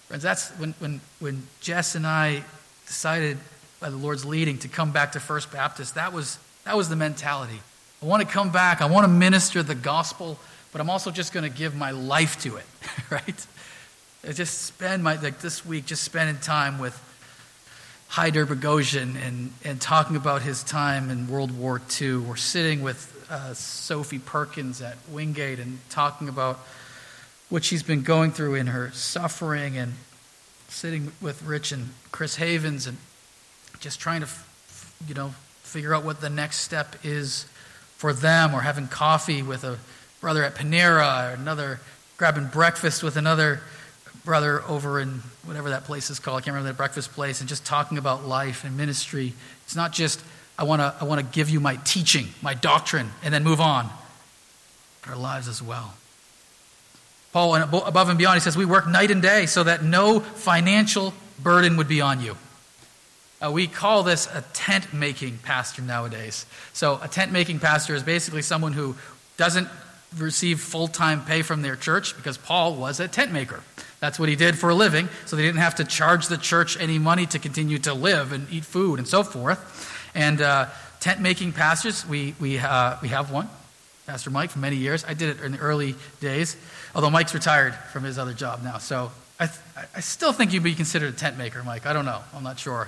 Friends, 0.08 0.24
that's 0.24 0.50
when, 0.58 0.74
when, 0.80 1.02
when 1.20 1.44
Jess 1.62 1.94
and 1.94 2.06
I 2.06 2.44
decided 2.88 3.38
by 3.80 3.92
the 3.92 3.96
Lord's 3.96 4.26
leading 4.26 4.58
to 4.58 4.68
come 4.68 4.92
back 4.92 5.12
to 5.12 5.20
First 5.20 5.52
Baptist, 5.52 5.94
that 5.96 6.14
was, 6.14 6.40
that 6.66 6.76
was 6.76 6.90
the 6.90 6.96
mentality. 6.96 7.62
I 8.02 8.06
want 8.08 8.28
to 8.28 8.28
come 8.28 8.52
back, 8.52 8.82
I 8.82 8.88
want 8.88 9.06
to 9.06 9.08
minister 9.08 9.62
the 9.62 9.76
gospel, 9.76 10.40
but 10.72 10.82
I'm 10.82 10.90
also 10.90 11.12
just 11.12 11.32
going 11.32 11.50
to 11.50 11.56
give 11.56 11.76
my 11.76 11.92
life 11.92 12.42
to 12.42 12.56
it, 12.56 12.66
right? 13.12 13.46
I 14.28 14.32
just 14.32 14.64
spend 14.64 15.04
my, 15.04 15.16
like 15.22 15.42
this 15.42 15.64
week, 15.64 15.86
just 15.86 16.04
spending 16.04 16.38
time 16.38 16.80
with 16.80 17.00
Haidar 18.10 18.48
Boghossian 18.48 19.16
and, 19.24 19.54
and 19.64 19.80
talking 19.80 20.16
about 20.16 20.42
his 20.42 20.64
time 20.64 21.12
in 21.12 21.28
World 21.28 21.56
War 21.56 21.80
II. 22.02 22.18
We're 22.18 22.36
sitting 22.36 22.82
with 22.82 23.21
uh, 23.32 23.54
Sophie 23.54 24.20
Perkins 24.20 24.82
at 24.82 24.98
Wingate 25.10 25.60
and 25.60 25.80
talking 25.90 26.28
about 26.28 26.60
what 27.50 27.64
she's 27.64 27.82
been 27.82 28.04
going 28.04 28.32
through 28.32 28.56
in 28.56 28.68
her 28.68 28.92
suffering 28.92 29.78
and 29.78 29.94
sitting 30.68 31.12
with 31.22 31.42
Rich 31.44 31.72
and 31.72 31.90
Chris 32.12 32.36
Havens 32.36 32.88
and 32.88 32.98
just 33.80 34.00
trying 34.00 34.22
to, 34.22 34.28
you 35.08 35.16
know, 35.16 35.34
figure 35.64 35.96
out 35.96 36.04
what 36.04 36.20
the 36.20 36.30
next 36.30 36.58
step 36.58 36.98
is 37.04 37.46
for 37.96 38.14
them 38.14 38.54
or 38.54 38.62
having 38.62 38.88
coffee 38.88 39.42
with 39.42 39.64
a 39.64 39.78
brother 40.20 40.44
at 40.44 40.56
Panera 40.56 41.32
or 41.32 41.34
another 41.34 41.80
grabbing 42.18 42.48
breakfast 42.48 43.02
with 43.02 43.16
another 43.16 43.62
brother 44.26 44.62
over 44.68 45.00
in 45.00 45.22
whatever 45.46 45.70
that 45.70 45.86
place 45.86 46.10
is 46.10 46.20
called. 46.20 46.38
I 46.38 46.42
can't 46.42 46.54
remember 46.54 46.70
that 46.70 46.78
breakfast 46.78 47.14
place, 47.14 47.40
and 47.40 47.50
just 47.50 47.66
talking 47.66 47.98
about 47.98 48.26
life 48.26 48.64
and 48.64 48.78
ministry. 48.78 49.34
It's 49.64 49.76
not 49.76 49.94
just, 49.94 50.22
I 50.62 50.64
want 50.64 50.80
to 50.80 50.96
I 51.02 51.06
wanna 51.06 51.24
give 51.24 51.50
you 51.50 51.60
my 51.60 51.78
teaching, 51.78 52.28
my 52.44 52.54
doctrine, 52.54 53.10
and 53.24 53.34
then 53.34 53.44
move 53.44 53.60
on, 53.60 53.90
but 55.02 55.10
our 55.10 55.18
lives 55.18 55.48
as 55.48 55.60
well. 55.60 55.96
Paul, 57.34 57.56
above 57.56 58.10
and 58.10 58.18
beyond, 58.20 58.36
he 58.36 58.42
says, 58.42 58.56
We 58.56 58.66
work 58.66 58.88
night 58.88 59.10
and 59.10 59.24
day 59.24 59.48
so 59.48 59.64
that 59.64 59.84
no 59.84 60.20
financial 60.20 61.16
burden 61.42 61.78
would 61.78 61.88
be 61.88 62.00
on 62.00 62.22
you. 62.22 62.38
Uh, 63.44 63.50
we 63.52 63.66
call 63.66 64.04
this 64.04 64.28
a 64.36 64.44
tent 64.54 64.94
making 64.94 65.40
pastor 65.40 65.82
nowadays. 65.82 66.46
So, 66.74 67.00
a 67.02 67.08
tent 67.08 67.32
making 67.32 67.58
pastor 67.58 67.96
is 67.96 68.04
basically 68.04 68.44
someone 68.44 68.74
who 68.74 68.96
doesn't 69.38 69.68
receive 70.16 70.60
full 70.60 70.88
time 70.88 71.26
pay 71.26 71.42
from 71.42 71.64
their 71.64 71.76
church 71.76 72.16
because 72.16 72.38
Paul 72.38 72.76
was 72.76 73.00
a 73.00 73.08
tent 73.08 73.32
maker. 73.32 73.64
That's 74.00 74.20
what 74.20 74.30
he 74.30 74.36
did 74.36 74.60
for 74.60 74.70
a 74.70 74.76
living, 74.76 75.10
so 75.26 75.36
they 75.36 75.42
didn't 75.42 75.62
have 75.62 75.76
to 75.76 75.86
charge 75.86 76.28
the 76.28 76.38
church 76.38 76.80
any 76.80 77.00
money 77.00 77.26
to 77.28 77.40
continue 77.40 77.80
to 77.80 77.96
live 77.96 78.32
and 78.32 78.46
eat 78.52 78.66
food 78.66 79.00
and 79.00 79.08
so 79.08 79.24
forth. 79.24 79.88
And 80.14 80.42
uh, 80.42 80.68
tent 81.00 81.22
making 81.22 81.54
pastors, 81.54 82.08
we, 82.08 82.36
we, 82.40 82.60
uh, 82.60 82.98
we 83.02 83.10
have 83.10 83.32
one, 83.32 83.50
Pastor 84.08 84.30
Mike, 84.30 84.50
for 84.50 84.60
many 84.60 84.76
years. 84.76 85.06
I 85.08 85.14
did 85.14 85.38
it 85.38 85.44
in 85.44 85.54
the 85.54 85.60
early 85.60 85.96
days, 86.20 86.58
although 86.94 87.10
Mike's 87.10 87.34
retired 87.34 87.74
from 87.94 88.04
his 88.04 88.18
other 88.18 88.34
job 88.34 88.64
now. 88.64 88.78
So 88.78 89.12
I, 89.40 89.48
th- 89.48 89.60
I 89.96 90.00
still 90.02 90.34
think 90.34 90.54
you'd 90.54 90.64
be 90.64 90.76
considered 90.76 91.14
a 91.14 91.18
tent 91.18 91.38
maker, 91.38 91.64
Mike. 91.64 91.86
I 91.86 91.94
don't 91.94 92.06
know. 92.06 92.22
I'm 92.36 92.44
not 92.44 92.60
sure. 92.60 92.88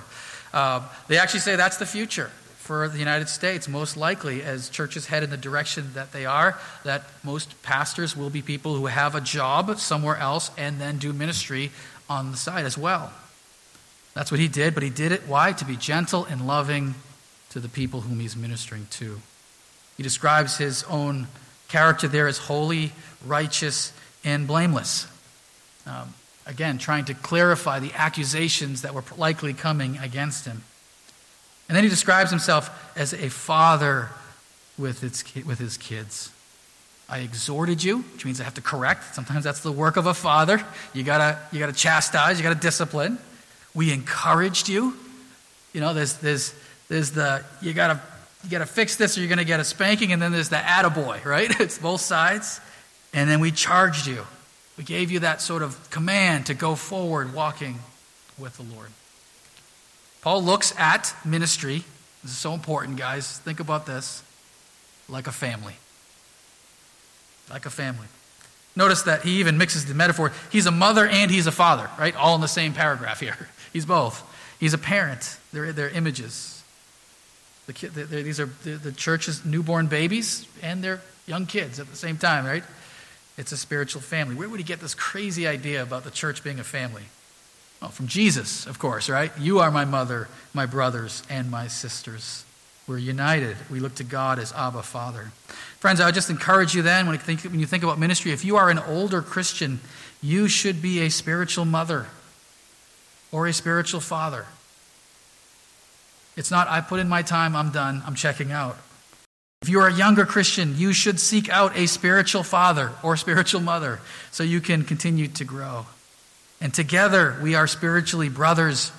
Uh, 0.52 0.82
they 1.08 1.18
actually 1.18 1.40
say 1.40 1.56
that's 1.56 1.78
the 1.78 1.86
future 1.86 2.30
for 2.64 2.88
the 2.88 2.98
United 2.98 3.28
States, 3.28 3.68
most 3.68 3.94
likely, 3.94 4.42
as 4.42 4.70
churches 4.70 5.06
head 5.06 5.22
in 5.22 5.28
the 5.28 5.36
direction 5.36 5.90
that 5.92 6.12
they 6.12 6.24
are, 6.24 6.58
that 6.84 7.02
most 7.22 7.60
pastors 7.62 8.16
will 8.16 8.30
be 8.30 8.40
people 8.40 8.74
who 8.74 8.86
have 8.86 9.14
a 9.14 9.20
job 9.20 9.78
somewhere 9.78 10.16
else 10.16 10.50
and 10.56 10.80
then 10.80 10.96
do 10.96 11.12
ministry 11.12 11.70
on 12.08 12.30
the 12.30 12.38
side 12.38 12.64
as 12.64 12.78
well. 12.78 13.12
That's 14.14 14.30
what 14.30 14.40
he 14.40 14.48
did, 14.48 14.72
but 14.72 14.82
he 14.82 14.88
did 14.88 15.12
it, 15.12 15.22
why? 15.26 15.52
To 15.52 15.64
be 15.66 15.76
gentle 15.76 16.24
and 16.24 16.46
loving 16.46 16.94
to 17.54 17.60
the 17.60 17.68
people 17.68 18.00
whom 18.00 18.18
he's 18.18 18.36
ministering 18.36 18.88
to. 18.90 19.20
He 19.96 20.02
describes 20.02 20.58
his 20.58 20.82
own 20.90 21.28
character 21.68 22.08
there 22.08 22.26
as 22.26 22.36
holy, 22.36 22.90
righteous, 23.24 23.92
and 24.24 24.48
blameless. 24.48 25.06
Um, 25.86 26.14
again, 26.46 26.78
trying 26.78 27.04
to 27.04 27.14
clarify 27.14 27.78
the 27.78 27.92
accusations 27.94 28.82
that 28.82 28.92
were 28.92 29.04
likely 29.16 29.54
coming 29.54 29.98
against 29.98 30.46
him. 30.46 30.64
And 31.68 31.76
then 31.76 31.84
he 31.84 31.88
describes 31.88 32.30
himself 32.30 32.92
as 32.96 33.14
a 33.14 33.30
father 33.30 34.08
with, 34.76 35.04
its, 35.04 35.22
with 35.44 35.60
his 35.60 35.76
kids. 35.76 36.32
I 37.08 37.20
exhorted 37.20 37.84
you, 37.84 37.98
which 37.98 38.24
means 38.24 38.40
I 38.40 38.44
have 38.44 38.54
to 38.54 38.62
correct. 38.62 39.14
Sometimes 39.14 39.44
that's 39.44 39.60
the 39.60 39.70
work 39.70 39.96
of 39.96 40.06
a 40.06 40.14
father. 40.14 40.60
You 40.92 41.04
gotta, 41.04 41.38
you 41.52 41.60
gotta 41.60 41.72
chastise, 41.72 42.36
you 42.36 42.42
gotta 42.42 42.60
discipline. 42.60 43.18
We 43.74 43.92
encouraged 43.92 44.68
you. 44.68 44.96
You 45.72 45.80
know, 45.80 45.94
there's, 45.94 46.14
there's, 46.14 46.52
there's 46.88 47.10
the, 47.12 47.44
you 47.60 47.72
gotta 47.72 48.00
you 48.44 48.50
got 48.50 48.58
to 48.58 48.66
fix 48.66 48.96
this 48.96 49.16
or 49.16 49.20
you're 49.20 49.34
to 49.36 49.44
get 49.44 49.60
a 49.60 49.64
spanking. 49.64 50.12
And 50.12 50.20
then 50.20 50.30
there's 50.30 50.50
the 50.50 50.56
attaboy, 50.56 51.24
right? 51.24 51.50
It's 51.60 51.78
both 51.78 52.00
sides. 52.00 52.60
And 53.12 53.28
then 53.28 53.40
we 53.40 53.50
charged 53.50 54.06
you. 54.06 54.24
We 54.76 54.84
gave 54.84 55.10
you 55.10 55.20
that 55.20 55.40
sort 55.40 55.62
of 55.62 55.90
command 55.90 56.46
to 56.46 56.54
go 56.54 56.74
forward 56.74 57.32
walking 57.32 57.78
with 58.38 58.56
the 58.56 58.64
Lord. 58.64 58.88
Paul 60.20 60.42
looks 60.42 60.74
at 60.78 61.14
ministry. 61.24 61.84
This 62.22 62.32
is 62.32 62.38
so 62.38 62.54
important, 62.54 62.96
guys. 62.96 63.38
Think 63.38 63.60
about 63.60 63.86
this 63.86 64.22
like 65.08 65.26
a 65.26 65.32
family. 65.32 65.74
Like 67.50 67.66
a 67.66 67.70
family. 67.70 68.06
Notice 68.74 69.02
that 69.02 69.22
he 69.22 69.38
even 69.38 69.58
mixes 69.58 69.84
the 69.84 69.94
metaphor. 69.94 70.32
He's 70.50 70.66
a 70.66 70.72
mother 70.72 71.06
and 71.06 71.30
he's 71.30 71.46
a 71.46 71.52
father, 71.52 71.88
right? 71.98 72.16
All 72.16 72.34
in 72.34 72.40
the 72.40 72.48
same 72.48 72.72
paragraph 72.72 73.20
here. 73.20 73.48
He's 73.72 73.86
both. 73.86 74.22
He's 74.60 74.72
a 74.72 74.78
parent. 74.78 75.36
They're, 75.52 75.72
they're 75.72 75.90
images. 75.90 76.53
The 77.66 77.72
kid, 77.72 77.94
they're, 77.94 78.22
these 78.22 78.40
are 78.40 78.50
the, 78.64 78.72
the 78.72 78.92
church's 78.92 79.44
newborn 79.44 79.86
babies 79.86 80.46
and 80.62 80.84
they're 80.84 81.00
young 81.26 81.46
kids 81.46 81.80
at 81.80 81.88
the 81.88 81.96
same 81.96 82.18
time, 82.18 82.44
right? 82.44 82.64
It's 83.36 83.52
a 83.52 83.56
spiritual 83.56 84.02
family. 84.02 84.34
Where 84.34 84.48
would 84.48 84.60
he 84.60 84.64
get 84.64 84.80
this 84.80 84.94
crazy 84.94 85.46
idea 85.46 85.82
about 85.82 86.04
the 86.04 86.10
church 86.10 86.44
being 86.44 86.60
a 86.60 86.64
family? 86.64 87.04
Well, 87.80 87.90
from 87.90 88.06
Jesus, 88.06 88.66
of 88.66 88.78
course, 88.78 89.08
right? 89.08 89.32
You 89.38 89.58
are 89.58 89.70
my 89.70 89.84
mother, 89.84 90.28
my 90.52 90.66
brothers, 90.66 91.22
and 91.28 91.50
my 91.50 91.66
sisters. 91.66 92.44
We're 92.86 92.98
united. 92.98 93.56
We 93.70 93.80
look 93.80 93.94
to 93.96 94.04
God 94.04 94.38
as 94.38 94.52
Abba 94.52 94.82
Father. 94.82 95.32
Friends, 95.80 96.00
I 96.00 96.06
would 96.06 96.14
just 96.14 96.30
encourage 96.30 96.74
you 96.74 96.82
then, 96.82 97.06
when 97.06 97.14
you, 97.14 97.20
think, 97.20 97.40
when 97.42 97.60
you 97.60 97.66
think 97.66 97.82
about 97.82 97.98
ministry, 97.98 98.32
if 98.32 98.44
you 98.44 98.56
are 98.56 98.70
an 98.70 98.78
older 98.78 99.22
Christian, 99.22 99.80
you 100.22 100.48
should 100.48 100.80
be 100.80 101.00
a 101.00 101.10
spiritual 101.10 101.64
mother 101.64 102.06
or 103.32 103.46
a 103.46 103.52
spiritual 103.52 104.00
father. 104.00 104.46
It's 106.36 106.50
not, 106.50 106.68
I 106.68 106.80
put 106.80 107.00
in 107.00 107.08
my 107.08 107.22
time, 107.22 107.54
I'm 107.54 107.70
done, 107.70 108.02
I'm 108.06 108.14
checking 108.14 108.50
out. 108.50 108.76
If 109.62 109.68
you 109.68 109.80
are 109.80 109.88
a 109.88 109.94
younger 109.94 110.26
Christian, 110.26 110.76
you 110.76 110.92
should 110.92 111.18
seek 111.18 111.48
out 111.48 111.76
a 111.76 111.86
spiritual 111.86 112.42
father 112.42 112.92
or 113.02 113.16
spiritual 113.16 113.60
mother 113.60 114.00
so 114.30 114.42
you 114.42 114.60
can 114.60 114.84
continue 114.84 115.28
to 115.28 115.44
grow. 115.44 115.86
And 116.60 116.74
together, 116.74 117.38
we 117.42 117.54
are 117.54 117.66
spiritually 117.66 118.28
brothers 118.28 118.92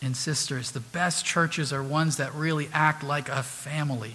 and 0.00 0.16
sisters. 0.16 0.70
The 0.70 0.80
best 0.80 1.24
churches 1.24 1.72
are 1.72 1.82
ones 1.82 2.18
that 2.18 2.34
really 2.34 2.68
act 2.72 3.02
like 3.02 3.28
a 3.28 3.42
family. 3.42 4.14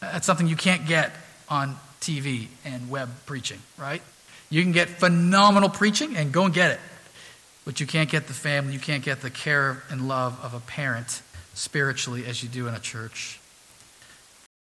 That's 0.00 0.26
something 0.26 0.46
you 0.46 0.56
can't 0.56 0.86
get 0.86 1.12
on 1.48 1.76
TV 2.00 2.46
and 2.64 2.88
web 2.90 3.08
preaching, 3.26 3.58
right? 3.78 4.02
You 4.50 4.62
can 4.62 4.72
get 4.72 4.88
phenomenal 4.88 5.70
preaching 5.70 6.16
and 6.16 6.30
go 6.30 6.44
and 6.44 6.54
get 6.54 6.70
it. 6.72 6.80
But 7.64 7.80
you 7.80 7.86
can't 7.86 8.10
get 8.10 8.26
the 8.26 8.34
family, 8.34 8.74
you 8.74 8.78
can't 8.78 9.02
get 9.02 9.22
the 9.22 9.30
care 9.30 9.82
and 9.90 10.06
love 10.06 10.38
of 10.42 10.54
a 10.54 10.60
parent 10.60 11.22
spiritually 11.54 12.26
as 12.26 12.42
you 12.42 12.48
do 12.48 12.68
in 12.68 12.74
a 12.74 12.80
church. 12.80 13.40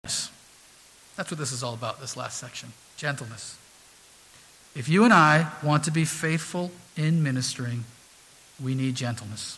That's 0.03 1.31
what 1.31 1.37
this 1.37 1.51
is 1.51 1.63
all 1.63 1.73
about, 1.73 1.99
this 1.99 2.15
last 2.15 2.37
section 2.37 2.73
gentleness. 2.97 3.57
If 4.75 4.87
you 4.87 5.03
and 5.03 5.13
I 5.13 5.51
want 5.63 5.83
to 5.85 5.91
be 5.91 6.05
faithful 6.05 6.71
in 6.95 7.23
ministering, 7.23 7.83
we 8.61 8.75
need 8.75 8.95
gentleness. 8.95 9.57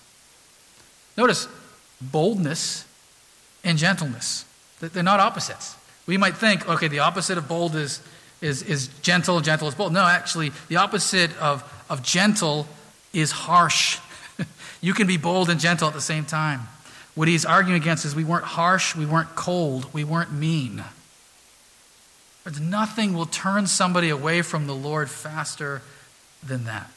Notice 1.17 1.47
boldness 1.99 2.85
and 3.63 3.77
gentleness, 3.77 4.45
they're 4.79 5.03
not 5.03 5.19
opposites. 5.19 5.75
We 6.05 6.17
might 6.17 6.37
think, 6.37 6.67
okay, 6.69 6.87
the 6.87 6.99
opposite 6.99 7.37
of 7.37 7.47
bold 7.47 7.75
is, 7.75 8.01
is, 8.41 8.63
is 8.63 8.87
gentle, 9.01 9.41
gentle 9.41 9.67
is 9.67 9.75
bold. 9.75 9.91
No, 9.91 10.05
actually, 10.05 10.51
the 10.67 10.77
opposite 10.77 11.35
of, 11.39 11.63
of 11.89 12.01
gentle 12.01 12.67
is 13.11 13.31
harsh. 13.31 13.99
you 14.81 14.93
can 14.93 15.05
be 15.07 15.17
bold 15.17 15.49
and 15.49 15.59
gentle 15.59 15.87
at 15.87 15.93
the 15.93 16.01
same 16.01 16.23
time. 16.23 16.61
What 17.17 17.27
he's 17.27 17.45
arguing 17.45 17.81
against 17.81 18.05
is 18.05 18.13
we 18.13 18.23
weren't 18.23 18.45
harsh, 18.45 18.95
we 18.95 19.07
weren't 19.07 19.33
cold, 19.35 19.91
we 19.91 20.03
weren't 20.03 20.31
mean. 20.31 20.83
But 22.43 22.59
nothing 22.59 23.15
will 23.15 23.25
turn 23.25 23.65
somebody 23.65 24.09
away 24.09 24.43
from 24.43 24.67
the 24.67 24.75
Lord 24.75 25.09
faster 25.09 25.81
than 26.45 26.65
that. 26.65 26.91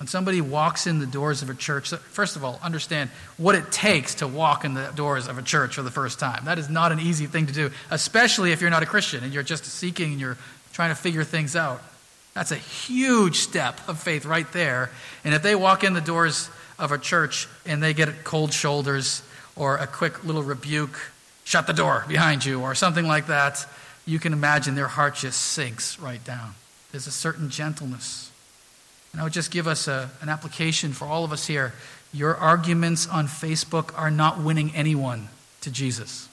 When 0.00 0.08
somebody 0.08 0.40
walks 0.40 0.88
in 0.88 0.98
the 0.98 1.06
doors 1.06 1.42
of 1.42 1.50
a 1.50 1.54
church, 1.54 1.90
first 1.90 2.34
of 2.34 2.42
all, 2.42 2.58
understand 2.60 3.08
what 3.36 3.54
it 3.54 3.70
takes 3.70 4.16
to 4.16 4.26
walk 4.26 4.64
in 4.64 4.74
the 4.74 4.90
doors 4.96 5.28
of 5.28 5.38
a 5.38 5.42
church 5.42 5.76
for 5.76 5.82
the 5.82 5.92
first 5.92 6.18
time. 6.18 6.46
That 6.46 6.58
is 6.58 6.68
not 6.68 6.90
an 6.90 6.98
easy 6.98 7.26
thing 7.26 7.46
to 7.46 7.52
do, 7.52 7.70
especially 7.88 8.50
if 8.50 8.60
you're 8.60 8.70
not 8.70 8.82
a 8.82 8.86
Christian 8.86 9.22
and 9.22 9.32
you're 9.32 9.44
just 9.44 9.64
seeking 9.64 10.10
and 10.10 10.20
you're 10.20 10.38
trying 10.72 10.90
to 10.90 11.00
figure 11.00 11.22
things 11.22 11.54
out. 11.54 11.80
That's 12.34 12.50
a 12.50 12.56
huge 12.56 13.36
step 13.36 13.80
of 13.88 14.00
faith 14.00 14.24
right 14.24 14.50
there. 14.52 14.90
And 15.24 15.34
if 15.34 15.42
they 15.42 15.54
walk 15.54 15.84
in 15.84 15.92
the 15.92 16.00
doors 16.00 16.48
of 16.78 16.92
a 16.92 16.98
church 16.98 17.46
and 17.66 17.82
they 17.82 17.94
get 17.94 18.24
cold 18.24 18.52
shoulders 18.52 19.22
or 19.54 19.76
a 19.76 19.86
quick 19.86 20.24
little 20.24 20.42
rebuke, 20.42 20.98
shut 21.44 21.66
the 21.66 21.74
door 21.74 22.04
behind 22.08 22.44
you, 22.44 22.62
or 22.62 22.74
something 22.74 23.06
like 23.06 23.26
that, 23.26 23.66
you 24.06 24.18
can 24.18 24.32
imagine 24.32 24.74
their 24.74 24.88
heart 24.88 25.16
just 25.16 25.40
sinks 25.40 25.98
right 25.98 26.24
down. 26.24 26.54
There's 26.90 27.06
a 27.06 27.12
certain 27.12 27.50
gentleness. 27.50 28.30
And 29.12 29.20
I 29.20 29.24
would 29.24 29.32
just 29.32 29.50
give 29.50 29.66
us 29.66 29.86
a, 29.86 30.10
an 30.22 30.30
application 30.30 30.92
for 30.92 31.04
all 31.04 31.24
of 31.24 31.32
us 31.32 31.46
here. 31.46 31.74
Your 32.14 32.34
arguments 32.34 33.06
on 33.06 33.26
Facebook 33.26 33.96
are 33.98 34.10
not 34.10 34.40
winning 34.40 34.74
anyone 34.74 35.28
to 35.60 35.70
Jesus. 35.70 36.28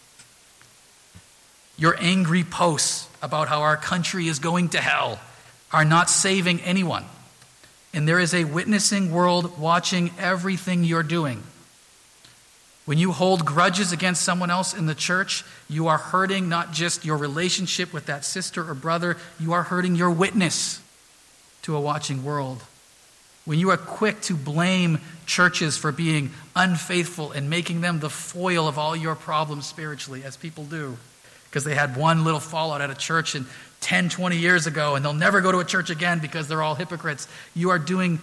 Your 1.77 1.95
angry 1.99 2.43
posts 2.43 3.07
about 3.21 3.49
how 3.49 3.61
our 3.61 3.77
country 3.77 4.27
is 4.27 4.39
going 4.39 4.69
to 4.69 4.79
hell 4.79 5.19
are 5.71 5.85
not 5.85 6.09
saving 6.09 6.61
anyone. 6.61 7.05
And 7.93 8.07
there 8.07 8.19
is 8.19 8.33
a 8.33 8.43
witnessing 8.43 9.11
world 9.11 9.59
watching 9.59 10.11
everything 10.19 10.83
you're 10.83 11.03
doing. 11.03 11.43
When 12.85 12.97
you 12.97 13.11
hold 13.11 13.45
grudges 13.45 13.91
against 13.91 14.23
someone 14.23 14.49
else 14.49 14.73
in 14.73 14.87
the 14.87 14.95
church, 14.95 15.43
you 15.69 15.87
are 15.87 15.97
hurting 15.97 16.49
not 16.49 16.71
just 16.71 17.05
your 17.05 17.17
relationship 17.17 17.93
with 17.93 18.07
that 18.07 18.25
sister 18.25 18.67
or 18.67 18.73
brother, 18.73 19.17
you 19.39 19.53
are 19.53 19.63
hurting 19.63 19.95
your 19.95 20.09
witness 20.09 20.81
to 21.63 21.75
a 21.75 21.79
watching 21.81 22.23
world. 22.23 22.63
When 23.45 23.59
you 23.59 23.69
are 23.69 23.77
quick 23.77 24.21
to 24.21 24.35
blame 24.35 24.99
churches 25.25 25.77
for 25.77 25.91
being 25.91 26.31
unfaithful 26.55 27.31
and 27.31 27.49
making 27.49 27.81
them 27.81 27.99
the 27.99 28.09
foil 28.09 28.67
of 28.67 28.77
all 28.77 28.95
your 28.95 29.15
problems 29.15 29.67
spiritually, 29.67 30.23
as 30.23 30.37
people 30.37 30.65
do, 30.65 30.97
because 31.45 31.63
they 31.63 31.75
had 31.75 31.95
one 31.95 32.23
little 32.23 32.39
fallout 32.39 32.81
at 32.81 32.89
a 32.89 32.95
church 32.95 33.35
and 33.35 33.45
10, 33.89 34.09
20 34.09 34.37
years 34.37 34.67
ago, 34.67 34.93
and 34.93 35.03
they'll 35.03 35.13
never 35.15 35.41
go 35.41 35.51
to 35.51 35.57
a 35.57 35.65
church 35.65 35.89
again 35.89 36.19
because 36.19 36.47
they're 36.47 36.61
all 36.61 36.75
hypocrites. 36.75 37.27
You 37.55 37.71
are 37.71 37.79
doing 37.79 38.19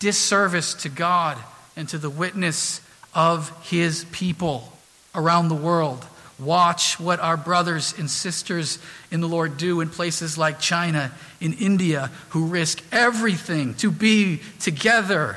disservice 0.00 0.74
to 0.82 0.88
God 0.88 1.38
and 1.76 1.88
to 1.90 1.98
the 1.98 2.10
witness 2.10 2.80
of 3.14 3.52
His 3.70 4.06
people 4.06 4.72
around 5.14 5.50
the 5.50 5.54
world. 5.54 6.04
Watch 6.36 6.98
what 6.98 7.20
our 7.20 7.36
brothers 7.36 7.94
and 7.96 8.10
sisters 8.10 8.80
in 9.12 9.20
the 9.20 9.28
Lord 9.28 9.56
do 9.56 9.80
in 9.80 9.88
places 9.88 10.36
like 10.36 10.58
China, 10.58 11.12
in 11.40 11.52
India, 11.52 12.10
who 12.30 12.46
risk 12.46 12.82
everything 12.90 13.74
to 13.74 13.92
be 13.92 14.40
together 14.58 15.36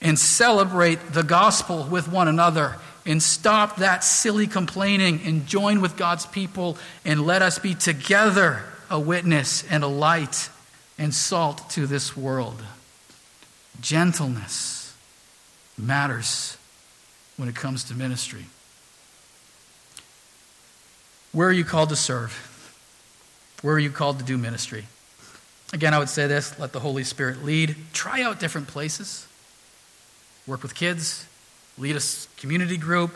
and 0.00 0.18
celebrate 0.18 1.12
the 1.12 1.22
gospel 1.22 1.84
with 1.84 2.08
one 2.08 2.28
another 2.28 2.76
and 3.04 3.22
stop 3.22 3.76
that 3.76 4.02
silly 4.04 4.46
complaining 4.46 5.20
and 5.26 5.46
join 5.46 5.82
with 5.82 5.98
God's 5.98 6.24
people 6.24 6.78
and 7.04 7.26
let 7.26 7.42
us 7.42 7.58
be 7.58 7.74
together 7.74 8.64
a 8.90 8.98
witness 8.98 9.64
and 9.70 9.82
a 9.84 9.88
light 9.88 10.48
and 10.98 11.14
salt 11.14 11.70
to 11.70 11.86
this 11.86 12.16
world. 12.16 12.62
Gentleness 13.80 14.94
matters 15.76 16.56
when 17.36 17.48
it 17.48 17.54
comes 17.54 17.84
to 17.84 17.94
ministry. 17.94 18.46
Where 21.32 21.48
are 21.48 21.52
you 21.52 21.64
called 21.64 21.90
to 21.90 21.96
serve? 21.96 22.32
Where 23.62 23.74
are 23.74 23.78
you 23.78 23.90
called 23.90 24.18
to 24.18 24.24
do 24.24 24.38
ministry? 24.38 24.86
Again, 25.72 25.92
I 25.92 25.98
would 25.98 26.08
say 26.08 26.26
this 26.26 26.58
let 26.58 26.72
the 26.72 26.80
Holy 26.80 27.04
Spirit 27.04 27.44
lead. 27.44 27.76
Try 27.92 28.22
out 28.22 28.40
different 28.40 28.68
places. 28.68 29.26
Work 30.46 30.62
with 30.62 30.74
kids, 30.74 31.26
lead 31.76 31.96
a 31.96 32.00
community 32.38 32.76
group, 32.76 33.12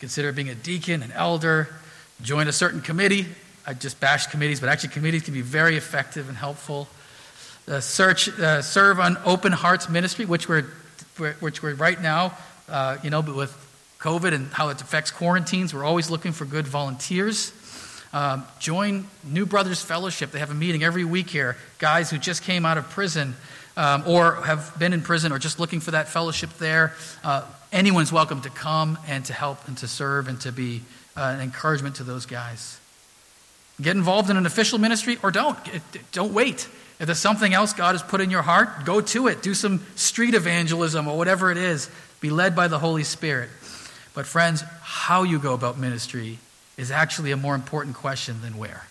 consider 0.00 0.32
being 0.32 0.48
a 0.48 0.54
deacon, 0.56 1.02
an 1.02 1.12
elder, 1.12 1.68
join 2.20 2.48
a 2.48 2.52
certain 2.52 2.80
committee, 2.80 3.26
I 3.66 3.74
just 3.74 4.00
bash 4.00 4.26
committees, 4.26 4.60
but 4.60 4.68
actually, 4.68 4.90
committees 4.90 5.22
can 5.22 5.34
be 5.34 5.40
very 5.40 5.76
effective 5.76 6.28
and 6.28 6.36
helpful. 6.36 6.88
Uh, 7.68 7.80
search, 7.80 8.28
uh, 8.28 8.60
serve 8.60 8.98
on 8.98 9.16
Open 9.24 9.52
Hearts 9.52 9.88
Ministry, 9.88 10.24
which 10.24 10.48
we're, 10.48 10.64
which 11.38 11.62
we're 11.62 11.74
right 11.74 12.00
now, 12.00 12.36
uh, 12.68 12.98
you 13.04 13.10
know, 13.10 13.22
but 13.22 13.36
with 13.36 13.56
COVID 14.00 14.34
and 14.34 14.48
how 14.48 14.70
it 14.70 14.80
affects 14.82 15.12
quarantines, 15.12 15.72
we're 15.72 15.84
always 15.84 16.10
looking 16.10 16.32
for 16.32 16.44
good 16.44 16.66
volunteers. 16.66 17.52
Um, 18.12 18.44
join 18.58 19.06
New 19.24 19.46
Brothers 19.46 19.82
Fellowship. 19.82 20.32
They 20.32 20.40
have 20.40 20.50
a 20.50 20.54
meeting 20.54 20.82
every 20.82 21.04
week 21.04 21.30
here. 21.30 21.56
Guys 21.78 22.10
who 22.10 22.18
just 22.18 22.42
came 22.42 22.66
out 22.66 22.78
of 22.78 22.90
prison 22.90 23.34
um, 23.76 24.02
or 24.06 24.34
have 24.42 24.76
been 24.78 24.92
in 24.92 25.00
prison 25.02 25.32
or 25.32 25.38
just 25.38 25.60
looking 25.60 25.80
for 25.80 25.92
that 25.92 26.08
fellowship 26.08 26.50
there. 26.58 26.94
Uh, 27.22 27.46
anyone's 27.72 28.12
welcome 28.12 28.42
to 28.42 28.50
come 28.50 28.98
and 29.06 29.24
to 29.26 29.32
help 29.32 29.66
and 29.68 29.78
to 29.78 29.88
serve 29.88 30.28
and 30.28 30.40
to 30.40 30.50
be 30.50 30.82
uh, 31.16 31.32
an 31.36 31.40
encouragement 31.40 31.96
to 31.96 32.04
those 32.04 32.26
guys. 32.26 32.78
Get 33.80 33.96
involved 33.96 34.30
in 34.30 34.36
an 34.36 34.46
official 34.46 34.78
ministry 34.78 35.18
or 35.22 35.30
don't. 35.30 35.58
Don't 36.12 36.32
wait. 36.32 36.68
If 37.00 37.06
there's 37.06 37.18
something 37.18 37.52
else 37.52 37.72
God 37.72 37.92
has 37.92 38.02
put 38.02 38.20
in 38.20 38.30
your 38.30 38.42
heart, 38.42 38.84
go 38.84 39.00
to 39.00 39.26
it. 39.26 39.42
Do 39.42 39.54
some 39.54 39.84
street 39.96 40.34
evangelism 40.34 41.08
or 41.08 41.16
whatever 41.16 41.50
it 41.50 41.56
is. 41.56 41.90
Be 42.20 42.30
led 42.30 42.54
by 42.54 42.68
the 42.68 42.78
Holy 42.78 43.02
Spirit. 43.02 43.48
But, 44.14 44.26
friends, 44.26 44.62
how 44.82 45.22
you 45.22 45.38
go 45.38 45.54
about 45.54 45.78
ministry 45.78 46.38
is 46.76 46.90
actually 46.90 47.32
a 47.32 47.36
more 47.36 47.54
important 47.54 47.96
question 47.96 48.40
than 48.42 48.56
where. 48.56 48.84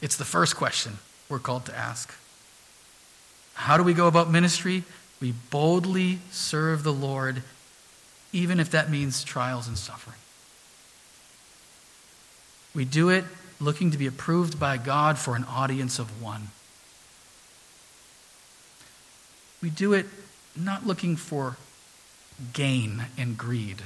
It's 0.00 0.16
the 0.16 0.24
first 0.24 0.54
question 0.54 0.98
we're 1.28 1.38
called 1.38 1.64
to 1.66 1.76
ask. 1.76 2.14
How 3.54 3.76
do 3.76 3.82
we 3.82 3.94
go 3.94 4.06
about 4.06 4.30
ministry? 4.30 4.84
We 5.20 5.32
boldly 5.50 6.20
serve 6.30 6.84
the 6.84 6.92
Lord, 6.92 7.42
even 8.32 8.60
if 8.60 8.70
that 8.70 8.90
means 8.90 9.24
trials 9.24 9.66
and 9.66 9.76
suffering. 9.76 10.16
We 12.74 12.84
do 12.84 13.08
it 13.08 13.24
looking 13.60 13.90
to 13.90 13.98
be 13.98 14.06
approved 14.06 14.58
by 14.58 14.76
God 14.76 15.18
for 15.18 15.36
an 15.36 15.44
audience 15.44 15.98
of 15.98 16.22
one. 16.22 16.48
We 19.60 19.70
do 19.70 19.92
it 19.92 20.06
not 20.56 20.86
looking 20.86 21.16
for 21.16 21.56
gain 22.52 23.06
and 23.16 23.36
greed. 23.36 23.82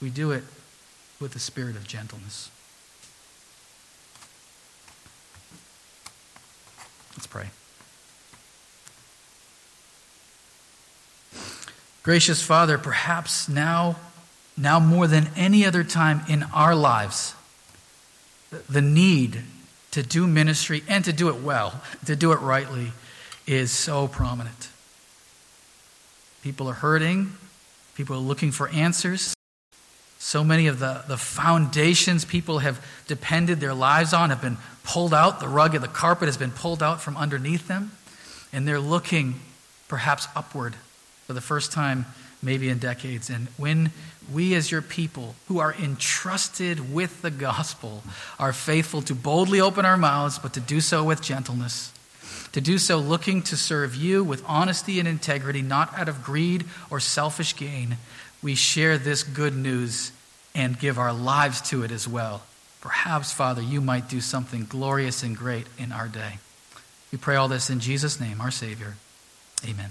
We 0.00 0.08
do 0.08 0.30
it 0.30 0.44
with 1.20 1.32
the 1.32 1.38
spirit 1.38 1.76
of 1.76 1.86
gentleness. 1.86 2.50
Let's 7.14 7.26
pray. 7.26 7.50
Gracious 12.02 12.42
Father, 12.42 12.78
perhaps 12.78 13.46
now, 13.46 13.96
now 14.56 14.80
more 14.80 15.06
than 15.06 15.28
any 15.36 15.64
other 15.64 15.84
time 15.84 16.22
in 16.28 16.42
our 16.54 16.74
lives, 16.74 17.34
the 18.68 18.82
need 18.82 19.42
to 19.92 20.02
do 20.02 20.26
ministry 20.26 20.82
and 20.88 21.04
to 21.04 21.12
do 21.12 21.28
it 21.28 21.42
well, 21.42 21.80
to 22.06 22.16
do 22.16 22.32
it 22.32 22.40
rightly, 22.40 22.92
is 23.46 23.70
so 23.70 24.06
prominent. 24.06 24.68
People 26.42 26.68
are 26.68 26.74
hurting, 26.74 27.32
people 27.94 28.16
are 28.16 28.20
looking 28.20 28.50
for 28.50 28.68
answers. 28.68 29.34
So 30.18 30.44
many 30.44 30.66
of 30.66 30.78
the, 30.78 31.02
the 31.08 31.16
foundations 31.16 32.24
people 32.24 32.58
have 32.58 32.84
depended 33.06 33.58
their 33.58 33.74
lives 33.74 34.12
on 34.12 34.30
have 34.30 34.42
been 34.42 34.58
pulled 34.84 35.14
out. 35.14 35.40
The 35.40 35.48
rug 35.48 35.74
of 35.74 35.82
the 35.82 35.88
carpet 35.88 36.28
has 36.28 36.36
been 36.36 36.50
pulled 36.50 36.82
out 36.82 37.00
from 37.00 37.16
underneath 37.16 37.66
them. 37.66 37.92
And 38.52 38.68
they're 38.68 38.80
looking 38.80 39.40
perhaps 39.88 40.28
upward 40.36 40.76
for 41.26 41.32
the 41.32 41.40
first 41.40 41.72
time, 41.72 42.06
maybe 42.42 42.68
in 42.68 42.78
decades. 42.78 43.30
And 43.30 43.48
when 43.56 43.92
we, 44.32 44.54
as 44.54 44.70
your 44.70 44.82
people 44.82 45.34
who 45.48 45.58
are 45.58 45.74
entrusted 45.74 46.92
with 46.92 47.22
the 47.22 47.30
gospel, 47.30 48.02
are 48.38 48.52
faithful 48.52 49.02
to 49.02 49.14
boldly 49.14 49.60
open 49.60 49.84
our 49.84 49.96
mouths, 49.96 50.38
but 50.38 50.54
to 50.54 50.60
do 50.60 50.80
so 50.80 51.02
with 51.04 51.20
gentleness, 51.20 51.92
to 52.52 52.60
do 52.60 52.78
so 52.78 52.98
looking 52.98 53.42
to 53.42 53.56
serve 53.56 53.94
you 53.94 54.22
with 54.22 54.42
honesty 54.46 54.98
and 54.98 55.08
integrity, 55.08 55.62
not 55.62 55.96
out 55.98 56.08
of 56.08 56.22
greed 56.22 56.64
or 56.90 57.00
selfish 57.00 57.56
gain, 57.56 57.96
we 58.42 58.54
share 58.54 58.98
this 58.98 59.22
good 59.22 59.54
news 59.54 60.12
and 60.54 60.78
give 60.78 60.98
our 60.98 61.12
lives 61.12 61.60
to 61.60 61.82
it 61.82 61.90
as 61.90 62.08
well. 62.08 62.42
Perhaps, 62.80 63.32
Father, 63.32 63.62
you 63.62 63.80
might 63.80 64.08
do 64.08 64.20
something 64.20 64.64
glorious 64.68 65.22
and 65.22 65.36
great 65.36 65.66
in 65.78 65.92
our 65.92 66.08
day. 66.08 66.38
We 67.12 67.18
pray 67.18 67.36
all 67.36 67.48
this 67.48 67.70
in 67.70 67.80
Jesus' 67.80 68.20
name, 68.20 68.40
our 68.40 68.50
Savior. 68.50 68.94
Amen. 69.68 69.90